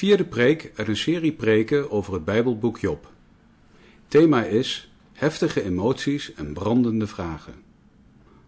Vierde 0.00 0.24
preek 0.24 0.72
uit 0.76 0.88
een 0.88 0.96
serie 0.96 1.32
preken 1.32 1.90
over 1.90 2.12
het 2.12 2.24
Bijbelboek 2.24 2.78
Job. 2.78 3.10
Thema 4.08 4.44
is 4.44 4.92
heftige 5.12 5.62
emoties 5.62 6.34
en 6.34 6.52
brandende 6.52 7.06
vragen. 7.06 7.54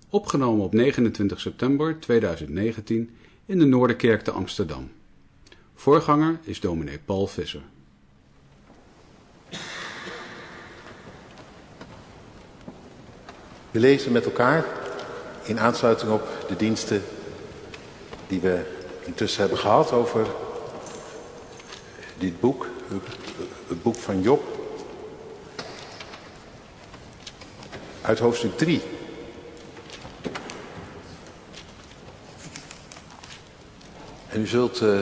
Opgenomen 0.08 0.64
op 0.64 0.72
29 0.72 1.40
september 1.40 2.00
2019 2.00 3.10
in 3.46 3.58
de 3.58 3.64
Noorderkerk 3.64 4.22
te 4.22 4.30
Amsterdam. 4.30 4.90
Voorganger 5.74 6.38
is 6.42 6.60
dominee 6.60 6.98
Paul 6.98 7.26
Visser. 7.26 7.62
We 13.70 13.78
lezen 13.78 14.12
met 14.12 14.24
elkaar 14.24 14.64
in 15.44 15.60
aansluiting 15.60 16.12
op 16.12 16.44
de 16.48 16.56
diensten 16.56 17.02
die 18.26 18.40
we 18.40 18.64
intussen 19.04 19.40
hebben 19.40 19.58
gehad 19.58 19.92
over 19.92 20.26
dit 22.22 22.40
boek, 22.40 22.66
het 23.68 23.82
boek 23.82 23.96
van 23.96 24.20
Job, 24.20 24.42
uit 28.02 28.18
hoofdstuk 28.18 28.56
3. 28.56 28.82
En 34.28 34.40
u 34.40 34.46
zult 34.46 34.80
uh, 34.80 35.00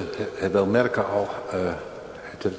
wel 0.53 0.67
merken 0.67 1.09
al, 1.09 1.29
ter, 2.39 2.53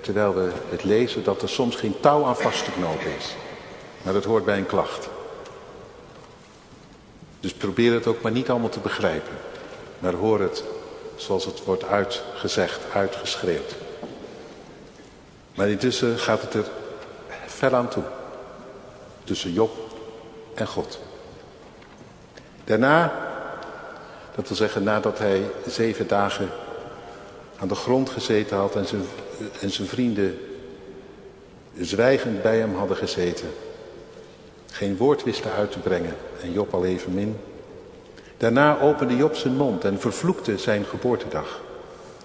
terwijl 0.00 0.34
we 0.34 0.50
het 0.68 0.84
lezen, 0.84 1.24
dat 1.24 1.42
er 1.42 1.48
soms 1.48 1.76
geen 1.76 2.00
touw 2.00 2.24
aan 2.24 2.36
vast 2.36 2.64
te 2.64 2.70
knopen 2.70 3.16
is. 3.16 3.34
Maar 4.02 4.12
dat 4.12 4.24
hoort 4.24 4.44
bij 4.44 4.58
een 4.58 4.66
klacht. 4.66 5.08
Dus 7.40 7.52
probeer 7.52 7.92
het 7.92 8.06
ook 8.06 8.22
maar 8.22 8.32
niet 8.32 8.50
allemaal 8.50 8.68
te 8.68 8.80
begrijpen. 8.80 9.34
Maar 9.98 10.14
hoor 10.14 10.40
het 10.40 10.64
zoals 11.16 11.44
het 11.44 11.64
wordt 11.64 11.84
uitgezegd, 11.84 12.80
uitgeschreeuwd. 12.92 13.74
Maar 15.54 15.68
intussen 15.68 16.18
gaat 16.18 16.42
het 16.42 16.54
er 16.54 16.64
fel 17.46 17.74
aan 17.74 17.88
toe. 17.88 18.02
Tussen 19.24 19.52
Job 19.52 19.70
en 20.54 20.66
God. 20.66 21.00
Daarna, 22.64 23.12
dat 24.34 24.48
wil 24.48 24.56
zeggen 24.56 24.82
nadat 24.82 25.18
hij 25.18 25.42
zeven 25.66 26.08
dagen 26.08 26.48
aan 27.56 27.68
de 27.68 27.74
grond 27.74 28.10
gezeten 28.10 28.56
had 28.56 28.76
en 28.76 28.86
zijn, 28.86 29.02
en 29.60 29.70
zijn 29.70 29.88
vrienden 29.88 30.38
zwijgend 31.80 32.42
bij 32.42 32.58
hem 32.58 32.74
hadden 32.74 32.96
gezeten. 32.96 33.48
Geen 34.70 34.96
woord 34.96 35.24
wisten 35.24 35.52
uit 35.52 35.72
te 35.72 35.78
brengen 35.78 36.16
en 36.42 36.52
Job 36.52 36.74
al 36.74 36.84
evenmin. 36.84 37.36
Daarna 38.36 38.80
opende 38.80 39.16
Job 39.16 39.34
zijn 39.34 39.56
mond 39.56 39.84
en 39.84 40.00
vervloekte 40.00 40.58
zijn 40.58 40.84
geboortedag. 40.84 41.60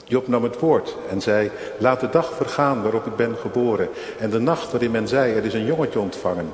Job 0.07 0.27
nam 0.27 0.43
het 0.43 0.59
woord 0.59 0.95
en 1.09 1.21
zei, 1.21 1.51
laat 1.77 1.99
de 1.99 2.09
dag 2.09 2.33
vergaan 2.33 2.81
waarop 2.81 3.05
ik 3.05 3.15
ben 3.15 3.35
geboren 3.37 3.89
en 4.19 4.29
de 4.29 4.39
nacht 4.39 4.71
waarin 4.71 4.91
men 4.91 5.07
zei, 5.07 5.33
er 5.33 5.45
is 5.45 5.53
een 5.53 5.65
jongetje 5.65 5.99
ontvangen. 5.99 6.53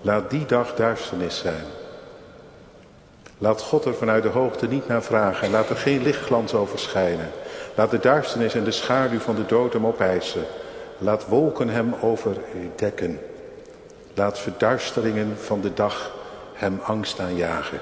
Laat 0.00 0.30
die 0.30 0.46
dag 0.46 0.74
duisternis 0.74 1.38
zijn. 1.38 1.64
Laat 3.38 3.62
God 3.62 3.84
er 3.84 3.94
vanuit 3.94 4.22
de 4.22 4.28
hoogte 4.28 4.66
niet 4.66 4.88
naar 4.88 5.02
vragen 5.02 5.46
en 5.46 5.52
laat 5.52 5.68
er 5.68 5.76
geen 5.76 6.02
lichtglans 6.02 6.54
over 6.54 6.78
schijnen. 6.78 7.30
Laat 7.74 7.90
de 7.90 7.98
duisternis 7.98 8.54
en 8.54 8.64
de 8.64 8.70
schaduw 8.70 9.18
van 9.18 9.34
de 9.34 9.46
dood 9.46 9.72
hem 9.72 9.86
opeisen. 9.86 10.44
Laat 10.98 11.26
wolken 11.26 11.68
hem 11.68 11.94
overdekken. 12.00 13.20
Laat 14.14 14.38
verduisteringen 14.38 15.36
van 15.38 15.60
de 15.60 15.74
dag 15.74 16.16
hem 16.52 16.80
angst 16.82 17.20
aanjagen. 17.20 17.80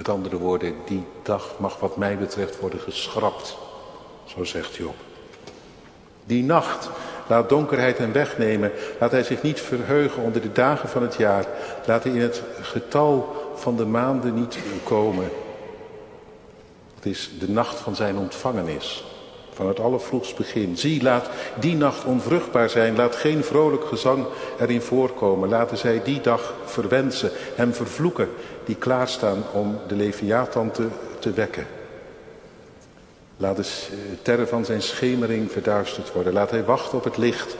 Met 0.00 0.08
andere 0.08 0.38
woorden, 0.38 0.74
die 0.86 1.04
dag 1.22 1.54
mag 1.58 1.78
wat 1.78 1.96
mij 1.96 2.18
betreft 2.18 2.60
worden 2.60 2.80
geschrapt. 2.80 3.56
Zo 4.24 4.44
zegt 4.44 4.74
Job. 4.74 4.94
Die 6.24 6.44
nacht 6.44 6.90
laat 7.26 7.48
donkerheid 7.48 7.98
hem 7.98 8.12
wegnemen. 8.12 8.72
Laat 9.00 9.10
hij 9.10 9.22
zich 9.22 9.42
niet 9.42 9.60
verheugen 9.60 10.22
onder 10.22 10.40
de 10.40 10.52
dagen 10.52 10.88
van 10.88 11.02
het 11.02 11.14
jaar. 11.14 11.46
Laat 11.86 12.04
hij 12.04 12.12
in 12.12 12.20
het 12.20 12.42
getal 12.60 13.36
van 13.54 13.76
de 13.76 13.86
maanden 13.86 14.34
niet 14.34 14.58
komen. 14.84 15.30
Het 16.94 17.06
is 17.06 17.30
de 17.38 17.48
nacht 17.48 17.78
van 17.78 17.96
zijn 17.96 18.16
ontvangenis. 18.16 19.04
Van 19.60 19.68
het 19.68 19.80
allervroegst 19.80 20.36
begin. 20.36 20.76
Zie, 20.76 21.02
laat 21.02 21.30
die 21.58 21.76
nacht 21.76 22.04
onvruchtbaar 22.04 22.70
zijn. 22.70 22.96
Laat 22.96 23.16
geen 23.16 23.44
vrolijk 23.44 23.84
gezang 23.84 24.26
erin 24.60 24.80
voorkomen. 24.80 25.48
Laten 25.48 25.76
zij 25.78 26.02
die 26.02 26.20
dag 26.20 26.54
verwensen. 26.64 27.30
Hem 27.54 27.74
vervloeken 27.74 28.28
die 28.64 28.76
klaarstaan 28.76 29.42
om 29.52 29.78
de 29.88 29.96
Leviathan 29.96 30.70
te, 30.70 30.86
te 31.18 31.30
wekken. 31.30 31.66
Laat 33.36 33.56
de 33.56 33.64
terren 34.22 34.48
van 34.48 34.64
zijn 34.64 34.82
schemering 34.82 35.52
verduisterd 35.52 36.12
worden. 36.12 36.32
Laat 36.32 36.50
hij 36.50 36.64
wachten 36.64 36.98
op 36.98 37.04
het 37.04 37.16
licht, 37.16 37.56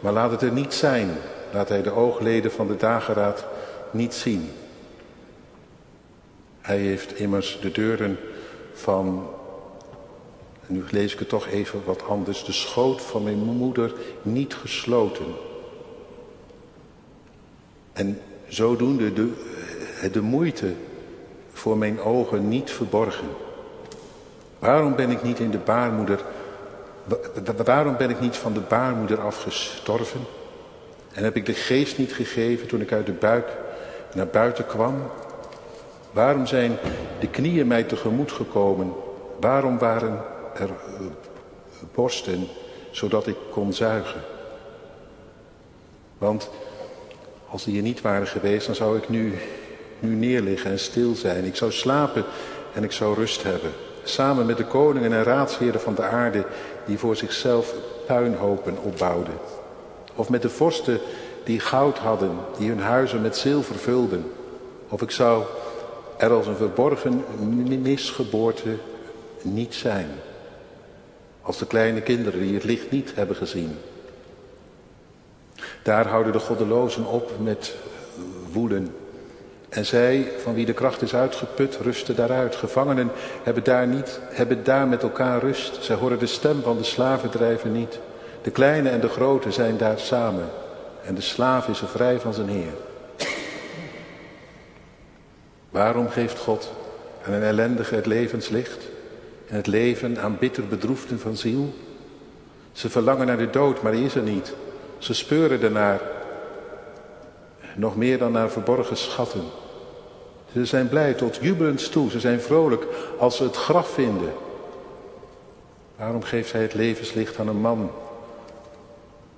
maar 0.00 0.12
laat 0.12 0.30
het 0.30 0.42
er 0.42 0.52
niet 0.52 0.74
zijn. 0.74 1.10
Laat 1.52 1.68
hij 1.68 1.82
de 1.82 1.92
oogleden 1.92 2.52
van 2.52 2.66
de 2.66 2.76
dageraad 2.76 3.44
niet 3.90 4.14
zien. 4.14 4.50
Hij 6.60 6.78
heeft 6.78 7.18
immers 7.18 7.58
de 7.60 7.70
deuren 7.72 8.18
van, 8.72 9.30
nu 10.68 10.84
lees 10.90 11.12
ik 11.12 11.18
het 11.18 11.28
toch 11.28 11.46
even 11.46 11.82
wat 11.84 12.02
anders, 12.08 12.44
de 12.44 12.52
schoot 12.52 13.02
van 13.02 13.22
mijn 13.22 13.38
moeder 13.38 13.92
niet 14.22 14.54
gesloten. 14.54 15.26
En 17.92 18.20
zodoende 18.48 19.12
de, 19.12 19.32
de 20.12 20.20
moeite 20.20 20.72
voor 21.52 21.78
mijn 21.78 22.00
ogen 22.00 22.48
niet 22.48 22.70
verborgen. 22.70 23.28
Waarom 24.58 24.96
ben 24.96 25.10
ik 25.10 25.22
niet 25.22 25.38
in 25.38 25.50
de 25.50 25.58
baarmoeder, 25.58 26.20
waarom 27.64 27.96
ben 27.96 28.10
ik 28.10 28.20
niet 28.20 28.36
van 28.36 28.52
de 28.52 28.60
baarmoeder 28.60 29.20
afgestorven? 29.20 30.20
En 31.12 31.24
heb 31.24 31.36
ik 31.36 31.46
de 31.46 31.54
geest 31.54 31.98
niet 31.98 32.12
gegeven 32.12 32.66
toen 32.66 32.80
ik 32.80 32.92
uit 32.92 33.06
de 33.06 33.12
buik 33.12 33.56
naar 34.14 34.26
buiten 34.26 34.66
kwam? 34.66 34.94
Waarom 36.10 36.46
zijn 36.46 36.76
de 37.20 37.28
knieën 37.28 37.66
mij 37.66 37.82
tegemoet 37.82 38.32
gekomen? 38.32 38.92
Waarom 39.40 39.78
waren 39.78 40.20
er 40.58 40.68
eh, 40.68 41.06
borsten 41.94 42.46
zodat 42.90 43.26
ik 43.26 43.36
kon 43.50 43.72
zuigen? 43.72 44.20
Want 46.18 46.50
als 47.50 47.64
die 47.64 47.76
er 47.76 47.82
niet 47.82 48.00
waren 48.00 48.26
geweest, 48.26 48.66
dan 48.66 48.74
zou 48.74 48.96
ik 48.96 49.08
nu 49.08 49.34
nu 49.98 50.14
neerliggen 50.14 50.70
en 50.70 50.78
stil 50.78 51.14
zijn. 51.14 51.44
Ik 51.44 51.56
zou 51.56 51.72
slapen 51.72 52.24
en 52.74 52.84
ik 52.84 52.92
zou 52.92 53.14
rust 53.14 53.42
hebben. 53.42 53.70
Samen 54.02 54.46
met 54.46 54.56
de 54.56 54.64
koningen 54.64 55.12
en 55.12 55.22
raadsheren 55.22 55.80
van 55.80 55.94
de 55.94 56.02
aarde 56.02 56.44
die 56.86 56.98
voor 56.98 57.16
zichzelf 57.16 57.74
puinhopen 58.06 58.78
opbouwden. 58.82 59.34
Of 60.14 60.28
met 60.28 60.42
de 60.42 60.48
vorsten 60.48 61.00
die 61.44 61.60
goud 61.60 61.98
hadden, 61.98 62.30
die 62.58 62.68
hun 62.68 62.80
huizen 62.80 63.22
met 63.22 63.36
zilver 63.36 63.76
vulden. 63.76 64.32
Of 64.88 65.02
ik 65.02 65.10
zou 65.10 65.44
er 66.16 66.30
als 66.32 66.46
een 66.46 66.56
verborgen 66.56 67.24
misgeboorte 67.82 68.76
niet 69.42 69.74
zijn. 69.74 70.10
Als 71.48 71.58
de 71.58 71.66
kleine 71.66 72.00
kinderen 72.00 72.40
die 72.40 72.54
het 72.54 72.64
licht 72.64 72.90
niet 72.90 73.12
hebben 73.14 73.36
gezien. 73.36 73.78
Daar 75.82 76.06
houden 76.06 76.32
de 76.32 76.38
goddelozen 76.38 77.06
op 77.06 77.30
met 77.40 77.74
woeden 78.52 78.94
en 79.68 79.86
zij, 79.86 80.32
van 80.42 80.54
wie 80.54 80.66
de 80.66 80.72
kracht 80.72 81.02
is 81.02 81.14
uitgeput, 81.14 81.78
rusten 81.82 82.16
daaruit. 82.16 82.56
Gevangenen 82.56 83.10
hebben 83.42 83.64
daar, 83.64 83.86
niet, 83.86 84.20
hebben 84.30 84.64
daar 84.64 84.88
met 84.88 85.02
elkaar 85.02 85.40
rust. 85.40 85.84
Zij 85.84 85.96
horen 85.96 86.18
de 86.18 86.26
stem 86.26 86.62
van 86.62 86.76
de 86.76 86.84
slavendrijven 86.84 87.72
niet. 87.72 87.98
De 88.42 88.50
kleine 88.50 88.88
en 88.88 89.00
de 89.00 89.08
grote 89.08 89.52
zijn 89.52 89.76
daar 89.76 89.98
samen. 89.98 90.48
En 91.04 91.14
de 91.14 91.20
slaaf 91.20 91.68
is 91.68 91.80
er 91.80 91.88
vrij 91.88 92.20
van 92.20 92.34
zijn 92.34 92.48
heer. 92.48 92.74
Waarom 95.70 96.08
geeft 96.08 96.38
God 96.38 96.72
aan 97.26 97.32
een 97.32 97.42
ellendige 97.42 97.94
het 97.94 98.06
levenslicht? 98.06 98.96
En 99.48 99.56
het 99.56 99.66
leven 99.66 100.20
aan 100.20 100.36
bitter 100.38 100.66
bedroefden 100.66 101.20
van 101.20 101.36
ziel? 101.36 101.74
Ze 102.72 102.90
verlangen 102.90 103.26
naar 103.26 103.36
de 103.36 103.50
dood, 103.50 103.82
maar 103.82 103.92
die 103.92 104.04
is 104.04 104.14
er 104.14 104.22
niet. 104.22 104.54
Ze 104.98 105.14
speuren 105.14 105.62
ernaar, 105.62 106.00
nog 107.76 107.96
meer 107.96 108.18
dan 108.18 108.32
naar 108.32 108.50
verborgen 108.50 108.96
schatten. 108.96 109.44
Ze 110.52 110.64
zijn 110.64 110.88
blij 110.88 111.14
tot 111.14 111.38
jubelend 111.40 111.92
toe. 111.92 112.10
Ze 112.10 112.20
zijn 112.20 112.40
vrolijk 112.40 112.86
als 113.18 113.36
ze 113.36 113.42
het 113.42 113.56
graf 113.56 113.88
vinden. 113.88 114.32
Waarom 115.96 116.22
geeft 116.22 116.52
hij 116.52 116.62
het 116.62 116.74
levenslicht 116.74 117.38
aan 117.38 117.48
een 117.48 117.60
man 117.60 117.90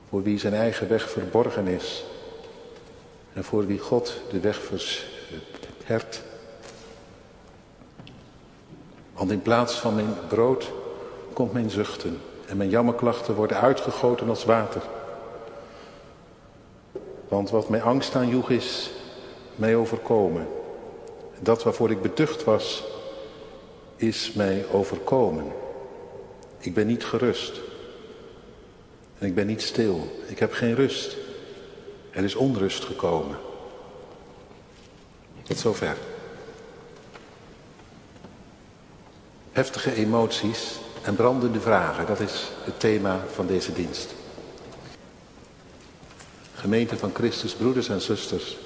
voor 0.09 0.23
wie 0.23 0.39
zijn 0.39 0.55
eigen 0.55 0.89
weg 0.89 1.11
verborgen 1.11 1.67
is 1.67 2.05
en 3.33 3.45
voor 3.45 3.67
wie 3.67 3.79
God 3.79 4.21
de 4.31 4.41
weg 4.41 4.61
verhert? 4.63 6.23
Want 9.21 9.33
in 9.33 9.43
plaats 9.43 9.75
van 9.75 9.95
mijn 9.95 10.15
brood 10.29 10.73
komt 11.33 11.53
mijn 11.53 11.71
zuchten 11.71 12.21
en 12.47 12.57
mijn 12.57 12.71
jammerklachten 12.71 13.35
worden 13.35 13.61
uitgegoten 13.61 14.29
als 14.29 14.45
water. 14.45 14.83
Want 17.29 17.51
wat 17.51 17.69
mij 17.69 17.83
angst 17.83 18.15
aanjoeg 18.15 18.51
is 18.51 18.91
mij 19.55 19.77
overkomen. 19.77 20.47
Dat 21.41 21.63
waarvoor 21.63 21.91
ik 21.91 22.03
beducht 22.03 22.45
was, 22.45 22.85
is 23.97 24.33
mij 24.33 24.65
overkomen. 24.73 25.53
Ik 26.59 26.75
ben 26.75 26.87
niet 26.87 27.05
gerust. 27.05 27.61
En 29.19 29.27
ik 29.27 29.35
ben 29.35 29.47
niet 29.47 29.63
stil. 29.63 30.23
Ik 30.27 30.39
heb 30.39 30.53
geen 30.53 30.75
rust. 30.75 31.17
Er 32.11 32.25
is 32.25 32.35
onrust 32.35 32.85
gekomen. 32.85 33.37
Tot 35.43 35.59
zover. 35.59 35.97
Heftige 39.53 39.95
emoties 39.95 40.79
en 41.03 41.15
brandende 41.15 41.61
vragen, 41.61 42.07
dat 42.07 42.21
is 42.21 42.51
het 42.65 42.81
thema 42.81 43.21
van 43.33 43.47
deze 43.47 43.73
dienst. 43.73 44.15
Gemeente 46.55 46.97
van 46.97 47.11
Christus, 47.15 47.55
broeders 47.55 47.89
en 47.89 48.01
zusters. 48.01 48.57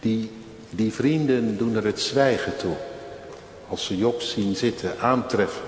Die, 0.00 0.30
die 0.70 0.92
vrienden 0.92 1.58
doen 1.58 1.76
er 1.76 1.84
het 1.84 2.00
zwijgen 2.00 2.56
toe. 2.56 2.74
Als 3.68 3.84
ze 3.84 3.96
Job 3.96 4.20
zien 4.20 4.56
zitten, 4.56 5.00
aantreffen. 5.00 5.64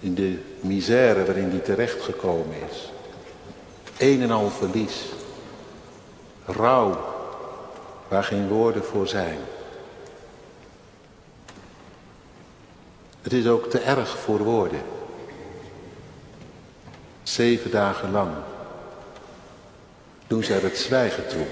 In 0.00 0.14
de 0.14 0.38
misère 0.60 1.24
waarin 1.24 1.50
hij 1.50 1.58
terechtgekomen 1.58 2.56
is. 2.70 2.90
Een 3.98 4.22
en 4.22 4.30
al 4.30 4.50
verlies. 4.50 5.02
Rouw, 6.44 7.17
waar 8.08 8.24
geen 8.24 8.48
woorden 8.48 8.84
voor 8.84 9.08
zijn. 9.08 9.38
Het 13.22 13.32
is 13.32 13.46
ook 13.46 13.70
te 13.70 13.78
erg 13.78 14.18
voor 14.18 14.38
woorden. 14.38 14.82
Zeven 17.22 17.70
dagen 17.70 18.10
lang 18.10 18.30
doen 20.26 20.44
ze 20.44 20.54
er 20.54 20.62
het 20.62 20.78
zwijgen 20.78 21.28
toe. 21.28 21.46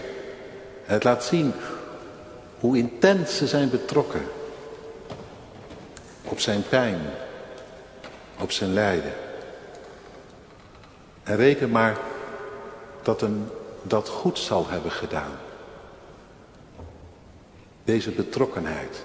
het 0.84 1.04
laat 1.04 1.24
zien 1.24 1.52
hoe 2.60 2.76
intens 2.76 3.36
ze 3.36 3.46
zijn 3.46 3.70
betrokken 3.70 4.24
op 6.22 6.40
zijn 6.40 6.68
pijn, 6.68 7.00
op 8.40 8.50
zijn 8.50 8.72
lijden. 8.72 9.12
En 11.22 11.36
reken 11.36 11.70
maar 11.70 11.96
dat 13.02 13.20
hem 13.20 13.50
dat 13.82 14.08
goed 14.08 14.38
zal 14.38 14.68
hebben 14.68 14.90
gedaan. 14.90 15.45
Deze 17.86 18.10
betrokkenheid, 18.10 19.04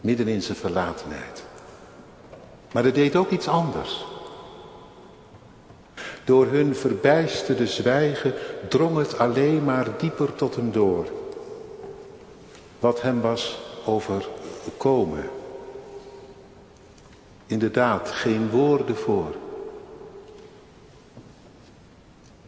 midden 0.00 0.28
in 0.28 0.42
zijn 0.42 0.58
verlatenheid. 0.58 1.44
Maar 2.72 2.84
het 2.84 2.94
deed 2.94 3.16
ook 3.16 3.30
iets 3.30 3.48
anders. 3.48 4.04
Door 6.24 6.46
hun 6.46 6.76
verbijsterde 6.76 7.66
zwijgen 7.66 8.34
drong 8.68 8.96
het 8.96 9.18
alleen 9.18 9.64
maar 9.64 9.88
dieper 9.98 10.34
tot 10.34 10.56
hem 10.56 10.72
door. 10.72 11.06
Wat 12.78 13.02
hem 13.02 13.20
was 13.20 13.58
overkomen. 13.84 15.28
Inderdaad, 17.46 18.10
geen 18.10 18.50
woorden 18.50 18.96
voor. 18.96 19.34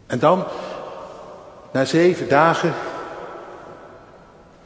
En 0.05 0.19
dan, 0.19 0.43
na 1.71 1.85
zeven 1.85 2.29
dagen, 2.29 2.73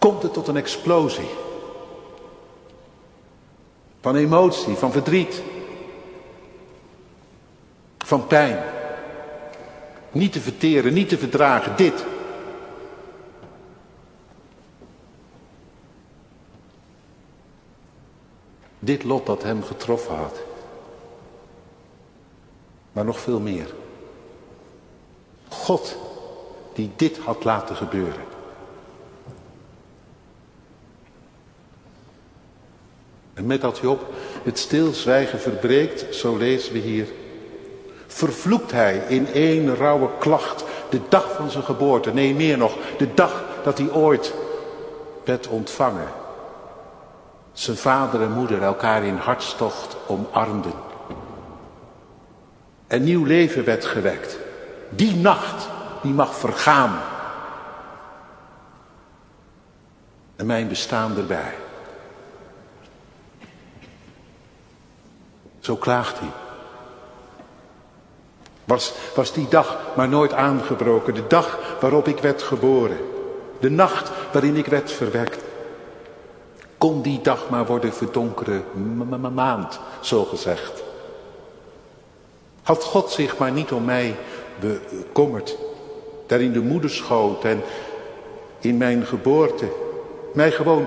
komt 0.02 0.22
het 0.24 0.34
tot 0.34 0.48
een 0.48 0.58
explosie. 0.58 1.30
Van 4.02 4.16
emotie, 4.16 4.76
van 4.76 4.92
verdriet. 4.92 5.42
Van 7.98 8.28
pijn. 8.28 8.64
Niet 10.12 10.32
te 10.32 10.40
verteren, 10.40 10.94
niet 10.94 11.10
te 11.10 11.18
verdragen, 11.18 11.76
dit. 11.76 12.06
Dit 18.80 19.04
lot 19.04 19.26
dat 19.26 19.44
hem 19.44 19.64
getroffen 19.64 20.16
had. 20.16 20.40
Maar 22.92 23.06
nog 23.06 23.20
veel 23.20 23.40
meer. 23.40 23.74
God 25.50 25.98
die 26.74 26.92
dit 26.96 27.18
had 27.18 27.44
laten 27.44 27.76
gebeuren. 27.76 28.31
En 33.34 33.46
met 33.46 33.62
dat 33.62 33.78
Job 33.78 34.14
het 34.44 34.60
stilzwijgen 34.60 35.40
verbreekt, 35.40 36.16
zo 36.16 36.38
lezen 36.38 36.74
we 36.74 36.80
hier. 36.80 37.08
Vervloekt 38.08 38.72
hij 38.72 39.04
in 39.08 39.28
één 39.34 39.76
rauwe 39.76 40.10
klacht 40.20 40.64
de 40.90 41.00
dag 41.10 41.32
van 41.36 41.50
zijn 41.50 41.64
geboorte. 41.64 42.14
Nee, 42.14 42.34
meer 42.34 42.58
nog, 42.58 42.78
de 42.98 43.14
dag 43.14 43.44
dat 43.64 43.78
hij 43.78 43.90
ooit 43.90 44.34
werd 45.24 45.48
ontvangen. 45.48 46.08
Zijn 47.52 47.78
vader 47.78 48.22
en 48.22 48.32
moeder 48.32 48.62
elkaar 48.62 49.04
in 49.04 49.16
hartstocht 49.16 49.98
omarmden. 50.08 50.74
Een 52.88 53.04
nieuw 53.04 53.24
leven 53.24 53.66
werd 53.66 53.86
gewekt. 53.86 54.38
Die 54.90 55.16
nacht, 55.16 55.68
die 56.02 56.14
mag 56.14 56.36
vergaan. 56.36 57.00
En 60.36 60.46
mijn 60.46 60.68
bestaan 60.68 61.18
erbij. 61.18 61.54
Zo 65.62 65.76
klaagt 65.76 66.20
hij. 66.20 66.30
Was, 68.66 68.94
was 69.16 69.34
die 69.34 69.48
dag 69.48 69.78
maar 69.96 70.10
nooit 70.10 70.34
aangebroken, 70.34 71.14
de 71.14 71.28
dag 71.28 71.60
waarop 71.80 72.08
ik 72.08 72.20
werd 72.20 72.42
geboren, 72.42 72.98
de 73.60 73.70
nacht 73.70 74.12
waarin 74.32 74.56
ik 74.56 74.66
werd 74.66 74.92
verwekt. 74.92 75.44
Kon 76.78 77.02
die 77.02 77.22
dag 77.22 77.50
maar 77.50 77.66
worden 77.66 77.94
verdonkere 77.94 78.62
maand, 79.34 79.80
zo 80.00 80.24
gezegd. 80.24 80.84
Had 82.64 82.84
God 82.84 83.10
zich 83.10 83.38
maar 83.38 83.52
niet 83.52 83.72
om 83.72 83.86
mij 83.86 84.16
bekommerd, 84.60 85.58
daar 86.28 86.42
in 86.42 86.52
de 86.52 86.62
moederschoot 86.62 87.44
en 87.44 87.62
in 88.60 88.78
mijn 88.78 89.06
geboorte, 89.06 89.68
mij 90.34 90.52
gewoon 90.52 90.86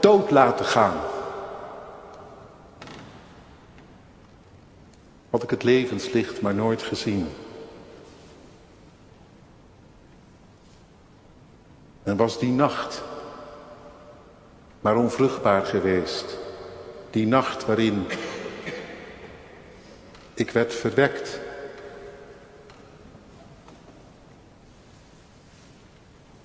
dood 0.00 0.30
laten 0.30 0.64
gaan. 0.64 0.96
Had 5.34 5.42
ik 5.42 5.50
het 5.50 5.62
levenslicht 5.62 6.40
maar 6.40 6.54
nooit 6.54 6.82
gezien. 6.82 7.28
En 12.02 12.16
was 12.16 12.38
die 12.38 12.50
nacht 12.50 13.02
maar 14.80 14.96
onvruchtbaar 14.96 15.66
geweest. 15.66 16.38
Die 17.10 17.26
nacht 17.26 17.66
waarin 17.66 18.06
ik 20.34 20.50
werd 20.50 20.74
verwekt. 20.74 21.40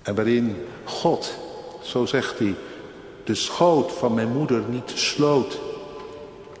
En 0.02 0.14
waarin 0.14 0.66
God, 0.84 1.34
zo 1.82 2.06
zegt 2.06 2.38
hij, 2.38 2.54
de 3.24 3.34
schoot 3.34 3.92
van 3.92 4.14
mijn 4.14 4.32
moeder 4.32 4.62
niet 4.68 4.90
sloot. 4.94 5.60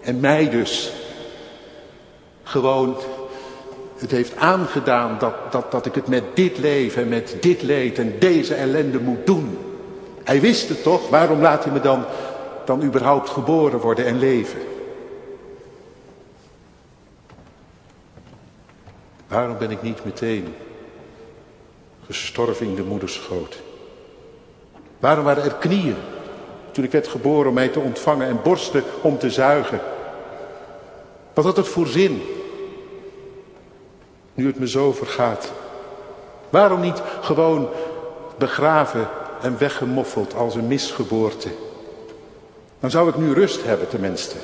En 0.00 0.20
mij 0.20 0.50
dus 0.50 0.99
gewoon 2.50 2.96
het 3.96 4.10
heeft 4.10 4.36
aangedaan 4.36 5.18
dat, 5.18 5.34
dat, 5.50 5.70
dat 5.70 5.86
ik 5.86 5.94
het 5.94 6.08
met 6.08 6.24
dit 6.34 6.58
leven, 6.58 7.08
met 7.08 7.36
dit 7.40 7.62
leed 7.62 7.98
en 7.98 8.18
deze 8.18 8.54
ellende 8.54 9.00
moet 9.00 9.26
doen. 9.26 9.58
Hij 10.24 10.40
wist 10.40 10.68
het 10.68 10.82
toch, 10.82 11.08
waarom 11.08 11.40
laat 11.40 11.64
hij 11.64 11.72
me 11.72 11.80
dan, 11.80 12.04
dan 12.64 12.82
überhaupt 12.82 13.28
geboren 13.28 13.80
worden 13.80 14.06
en 14.06 14.18
leven? 14.18 14.60
Waarom 19.28 19.58
ben 19.58 19.70
ik 19.70 19.82
niet 19.82 20.04
meteen 20.04 20.54
gestorven 22.06 22.66
in 22.66 22.74
de 22.74 22.82
moederschoot? 22.82 23.62
Waarom 24.98 25.24
waren 25.24 25.44
er 25.44 25.54
knieën 25.54 25.96
toen 26.72 26.84
ik 26.84 26.92
werd 26.92 27.08
geboren 27.08 27.48
om 27.48 27.54
mij 27.54 27.68
te 27.68 27.80
ontvangen 27.80 28.26
en 28.26 28.42
borsten 28.42 28.82
om 29.00 29.18
te 29.18 29.30
zuigen? 29.30 29.80
Wat 31.34 31.44
had 31.44 31.56
het 31.56 31.68
voor 31.68 31.86
zin? 31.86 32.22
Nu 34.40 34.46
het 34.46 34.58
me 34.58 34.68
zo 34.68 34.92
vergaat? 34.92 35.52
Waarom 36.50 36.80
niet 36.80 37.02
gewoon 37.20 37.68
begraven 38.38 39.08
en 39.42 39.58
weggemoffeld 39.58 40.34
als 40.34 40.54
een 40.54 40.66
misgeboorte? 40.66 41.48
Dan 42.80 42.90
zou 42.90 43.08
ik 43.08 43.16
nu 43.16 43.32
rust 43.32 43.64
hebben 43.64 43.88
tenminste. 43.88 44.36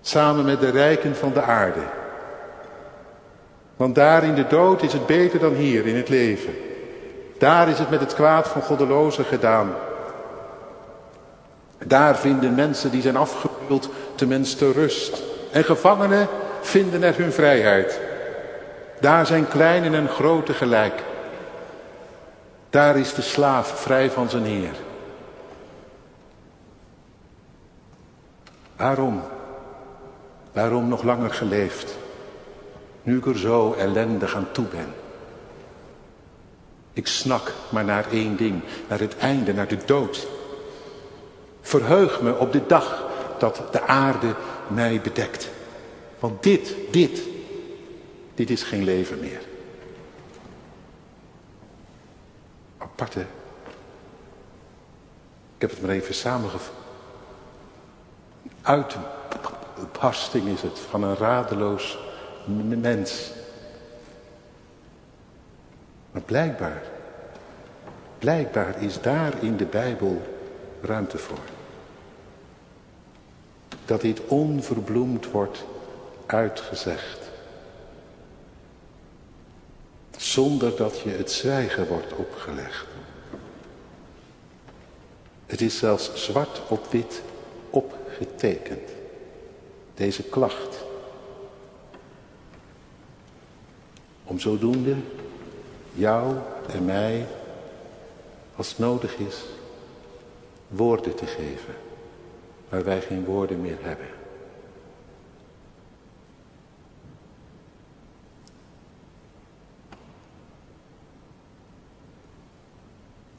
Samen 0.00 0.44
met 0.44 0.60
de 0.60 0.70
rijken 0.70 1.16
van 1.16 1.32
de 1.32 1.42
aarde. 1.42 1.80
Want 3.76 3.94
daar 3.94 4.24
in 4.24 4.34
de 4.34 4.46
dood 4.46 4.82
is 4.82 4.92
het 4.92 5.06
beter 5.06 5.38
dan 5.38 5.54
hier 5.54 5.86
in 5.86 5.96
het 5.96 6.08
leven. 6.08 6.54
Daar 7.38 7.68
is 7.68 7.78
het 7.78 7.90
met 7.90 8.00
het 8.00 8.14
kwaad 8.14 8.48
van 8.48 8.62
goddelozen 8.62 9.24
gedaan. 9.24 9.74
Daar 11.86 12.16
vinden 12.16 12.54
mensen 12.54 12.90
die 12.90 13.02
zijn 13.02 13.16
afgebeuld 13.16 13.88
tenminste 14.14 14.72
rust. 14.72 15.22
En 15.52 15.64
gevangenen 15.64 16.28
vinden 16.60 17.02
er 17.02 17.16
hun 17.16 17.32
vrijheid. 17.32 18.00
Daar 19.02 19.26
zijn 19.26 19.48
kleinen 19.48 19.94
en 19.94 20.08
grote 20.08 20.54
gelijk. 20.54 21.02
Daar 22.70 22.98
is 22.98 23.14
de 23.14 23.22
slaaf 23.22 23.80
vrij 23.80 24.10
van 24.10 24.30
zijn 24.30 24.44
heer. 24.44 24.74
Waarom? 28.76 29.22
Waarom 30.52 30.88
nog 30.88 31.02
langer 31.02 31.34
geleefd? 31.34 31.96
Nu 33.02 33.16
ik 33.16 33.26
er 33.26 33.38
zo 33.38 33.72
ellendig 33.72 34.34
aan 34.34 34.48
toe 34.52 34.66
ben. 34.66 34.94
Ik 36.92 37.06
snak 37.06 37.52
maar 37.68 37.84
naar 37.84 38.06
één 38.10 38.36
ding, 38.36 38.62
naar 38.88 39.00
het 39.00 39.16
einde, 39.16 39.54
naar 39.54 39.68
de 39.68 39.78
dood. 39.86 40.26
Verheug 41.60 42.20
me 42.20 42.38
op 42.38 42.52
de 42.52 42.66
dag 42.66 43.04
dat 43.38 43.62
de 43.70 43.82
aarde 43.86 44.34
mij 44.66 45.00
bedekt. 45.00 45.50
Want 46.18 46.42
dit, 46.42 46.74
dit, 46.90 47.31
dit 48.46 48.58
is 48.58 48.62
geen 48.62 48.84
leven 48.84 49.20
meer. 49.20 49.40
Aparte. 52.78 53.20
Ik 55.54 55.60
heb 55.60 55.70
het 55.70 55.80
maar 55.80 55.90
even 55.90 56.14
samengevat. 56.14 56.74
Uitbarsting 58.62 60.48
is 60.48 60.62
het 60.62 60.78
van 60.78 61.02
een 61.02 61.16
radeloos 61.16 61.98
mens. 62.80 63.30
Maar 66.10 66.22
blijkbaar, 66.22 66.82
blijkbaar 68.18 68.82
is 68.82 69.00
daar 69.00 69.42
in 69.42 69.56
de 69.56 69.66
Bijbel 69.66 70.22
ruimte 70.80 71.18
voor. 71.18 71.44
Dat 73.84 74.00
dit 74.00 74.20
onverbloemd 74.26 75.30
wordt 75.30 75.64
uitgezegd. 76.26 77.21
Zonder 80.32 80.76
dat 80.76 81.00
je 81.00 81.10
het 81.10 81.30
zwijgen 81.30 81.86
wordt 81.86 82.12
opgelegd. 82.12 82.86
Het 85.46 85.60
is 85.60 85.78
zelfs 85.78 86.24
zwart 86.24 86.62
op 86.68 86.86
wit 86.90 87.22
opgetekend. 87.70 88.90
Deze 89.94 90.22
klacht. 90.22 90.84
Om 94.24 94.38
zodoende 94.38 94.96
jou 95.92 96.36
en 96.68 96.84
mij, 96.84 97.26
als 98.56 98.78
nodig 98.78 99.16
is, 99.16 99.44
woorden 100.68 101.14
te 101.14 101.26
geven 101.26 101.74
waar 102.68 102.84
wij 102.84 103.00
geen 103.00 103.24
woorden 103.24 103.60
meer 103.60 103.78
hebben. 103.80 104.21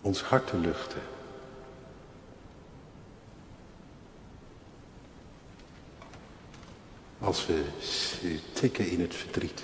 Ons 0.03 0.21
hart 0.21 0.47
te 0.47 0.57
luchten. 0.57 1.01
Als 7.19 7.45
we 7.45 7.63
tikken 8.53 8.89
in 8.89 9.01
het 9.01 9.15
verdriet. 9.15 9.61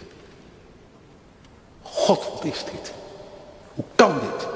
God, 1.81 2.29
wat 2.33 2.43
is 2.43 2.65
dit? 2.71 2.93
Hoe 3.73 3.85
kan 3.95 4.13
dit? 4.19 4.47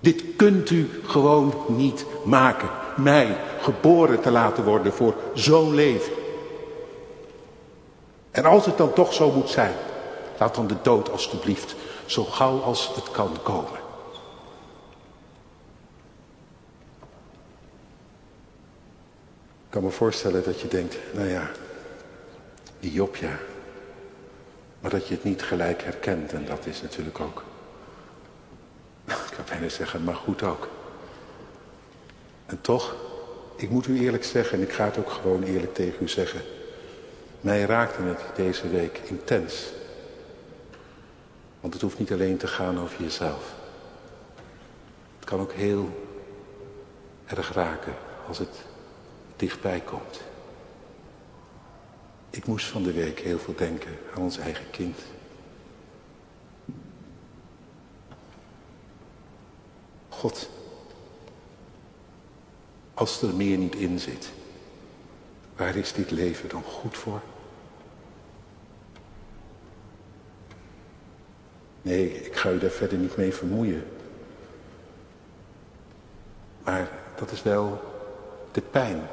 Dit 0.00 0.36
kunt 0.36 0.70
u 0.70 0.90
gewoon 1.04 1.54
niet 1.68 2.04
maken. 2.24 2.70
Mij 2.96 3.36
geboren 3.60 4.20
te 4.20 4.30
laten 4.30 4.64
worden 4.64 4.92
voor 4.92 5.14
zo'n 5.34 5.74
leven. 5.74 6.12
En 8.30 8.44
als 8.44 8.66
het 8.66 8.76
dan 8.76 8.92
toch 8.92 9.12
zo 9.12 9.30
moet 9.30 9.48
zijn, 9.48 9.74
laat 10.38 10.54
dan 10.54 10.66
de 10.66 10.76
dood 10.82 11.10
alstublieft 11.10 11.74
zo 12.06 12.24
gauw 12.24 12.60
als 12.60 12.94
het 12.94 13.10
kan 13.10 13.36
komen. 13.42 13.84
Ik 19.66 19.72
kan 19.72 19.82
me 19.82 19.90
voorstellen 19.90 20.44
dat 20.44 20.60
je 20.60 20.68
denkt, 20.68 20.96
nou 21.14 21.28
ja, 21.28 21.50
die 22.80 22.92
Job 22.92 23.16
ja, 23.16 23.38
maar 24.80 24.90
dat 24.90 25.08
je 25.08 25.14
het 25.14 25.24
niet 25.24 25.42
gelijk 25.42 25.82
herkent 25.82 26.32
en 26.32 26.44
dat 26.44 26.66
is 26.66 26.82
natuurlijk 26.82 27.20
ook. 27.20 27.44
Ik 29.26 29.32
kan 29.36 29.44
bijna 29.48 29.68
zeggen, 29.68 30.04
maar 30.04 30.14
goed 30.14 30.42
ook. 30.42 30.68
En 32.46 32.60
toch, 32.60 32.94
ik 33.56 33.70
moet 33.70 33.86
u 33.86 34.00
eerlijk 34.00 34.24
zeggen, 34.24 34.58
en 34.58 34.64
ik 34.64 34.72
ga 34.72 34.84
het 34.84 34.98
ook 34.98 35.10
gewoon 35.10 35.42
eerlijk 35.42 35.74
tegen 35.74 36.02
u 36.02 36.08
zeggen. 36.08 36.40
Mij 37.40 37.62
raakte 37.62 38.02
het 38.02 38.20
deze 38.36 38.68
week 38.68 39.00
intens. 39.04 39.72
Want 41.66 41.78
het 41.78 41.86
hoeft 41.86 41.98
niet 41.98 42.12
alleen 42.12 42.36
te 42.36 42.46
gaan 42.46 42.80
over 42.80 43.02
jezelf. 43.02 43.54
Het 45.16 45.24
kan 45.24 45.40
ook 45.40 45.52
heel 45.52 46.08
erg 47.24 47.52
raken 47.52 47.94
als 48.26 48.38
het 48.38 48.64
dichtbij 49.36 49.80
komt. 49.80 50.20
Ik 52.30 52.46
moest 52.46 52.66
van 52.66 52.82
de 52.82 52.92
week 52.92 53.18
heel 53.18 53.38
veel 53.38 53.54
denken 53.54 53.98
aan 54.14 54.22
ons 54.22 54.38
eigen 54.38 54.70
kind. 54.70 54.98
God, 60.08 60.48
als 62.94 63.22
er 63.22 63.34
meer 63.34 63.58
niet 63.58 63.74
in 63.74 63.98
zit, 63.98 64.32
waar 65.56 65.76
is 65.76 65.92
dit 65.92 66.10
leven 66.10 66.48
dan 66.48 66.62
goed 66.62 66.96
voor? 66.96 67.22
Nee, 71.86 72.24
ik 72.24 72.36
ga 72.36 72.50
u 72.50 72.58
daar 72.58 72.70
verder 72.70 72.98
niet 72.98 73.16
mee 73.16 73.34
vermoeien. 73.34 73.84
Maar 76.64 76.88
dat 77.18 77.30
is 77.30 77.42
wel 77.42 77.80
de 78.52 78.60
pijn 78.60 79.08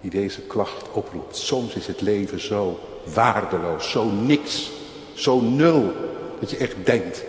die 0.00 0.10
deze 0.10 0.40
klacht 0.40 0.90
oproept. 0.92 1.36
Soms 1.36 1.74
is 1.74 1.86
het 1.86 2.00
leven 2.00 2.40
zo 2.40 2.78
waardeloos, 3.14 3.90
zo 3.90 4.04
niks, 4.04 4.70
zo 5.14 5.40
nul, 5.40 5.92
dat 6.40 6.50
je 6.50 6.56
echt 6.56 6.76
denkt, 6.84 7.24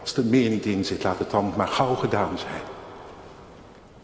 als 0.00 0.16
er 0.16 0.24
meer 0.24 0.50
niet 0.50 0.66
in 0.66 0.84
zit, 0.84 1.02
laat 1.02 1.18
het 1.18 1.30
dan 1.30 1.52
maar 1.56 1.68
gauw 1.68 1.94
gedaan 1.94 2.38
zijn. 2.38 2.62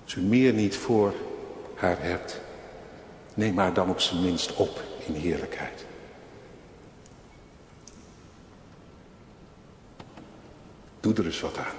Als 0.04 0.14
u 0.14 0.20
meer 0.20 0.52
niet 0.52 0.76
voor 0.76 1.12
haar 1.74 1.96
hebt, 2.00 2.40
neem 3.34 3.58
haar 3.58 3.74
dan 3.74 3.90
op 3.90 4.00
zijn 4.00 4.22
minst 4.22 4.56
op 4.56 4.82
in 5.06 5.14
heerlijkheid. 5.14 5.86
Doe 11.00 11.14
er 11.14 11.24
eens 11.24 11.40
wat 11.40 11.58
aan. 11.58 11.76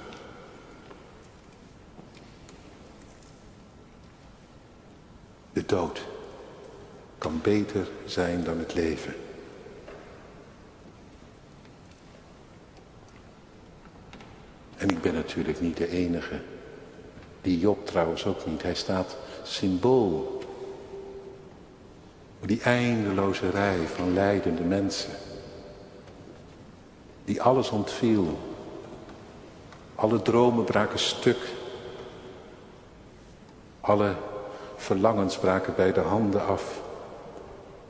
De 5.54 5.66
dood 5.66 6.02
kan 7.18 7.40
beter 7.42 7.88
zijn 8.06 8.44
dan 8.44 8.60
het 8.60 8.74
leven. 8.74 9.14
En 14.78 14.90
ik 14.90 15.02
ben 15.02 15.14
natuurlijk 15.14 15.62
niet 15.62 15.78
de 15.78 15.90
enige. 15.90 16.42
Die 17.42 17.60
Job 17.60 17.86
trouwens 17.86 18.26
ook 18.26 18.46
niet. 18.46 18.62
Hij 18.62 18.76
staat 18.76 19.18
symbool. 19.44 20.44
Die 22.46 22.62
eindeloze 22.62 23.50
rij 23.50 23.88
van 23.88 24.14
leidende 24.14 24.64
mensen. 24.64 25.12
Die 27.26 27.42
alles 27.42 27.70
ontviel. 27.70 28.49
Alle 30.00 30.22
dromen 30.22 30.64
braken 30.64 31.00
stuk. 31.00 31.38
Alle 33.82 34.16
verlangens 34.76 35.38
braken 35.38 35.76
bij 35.76 35.94
de 35.94 36.00
handen 36.00 36.46
af. 36.46 36.82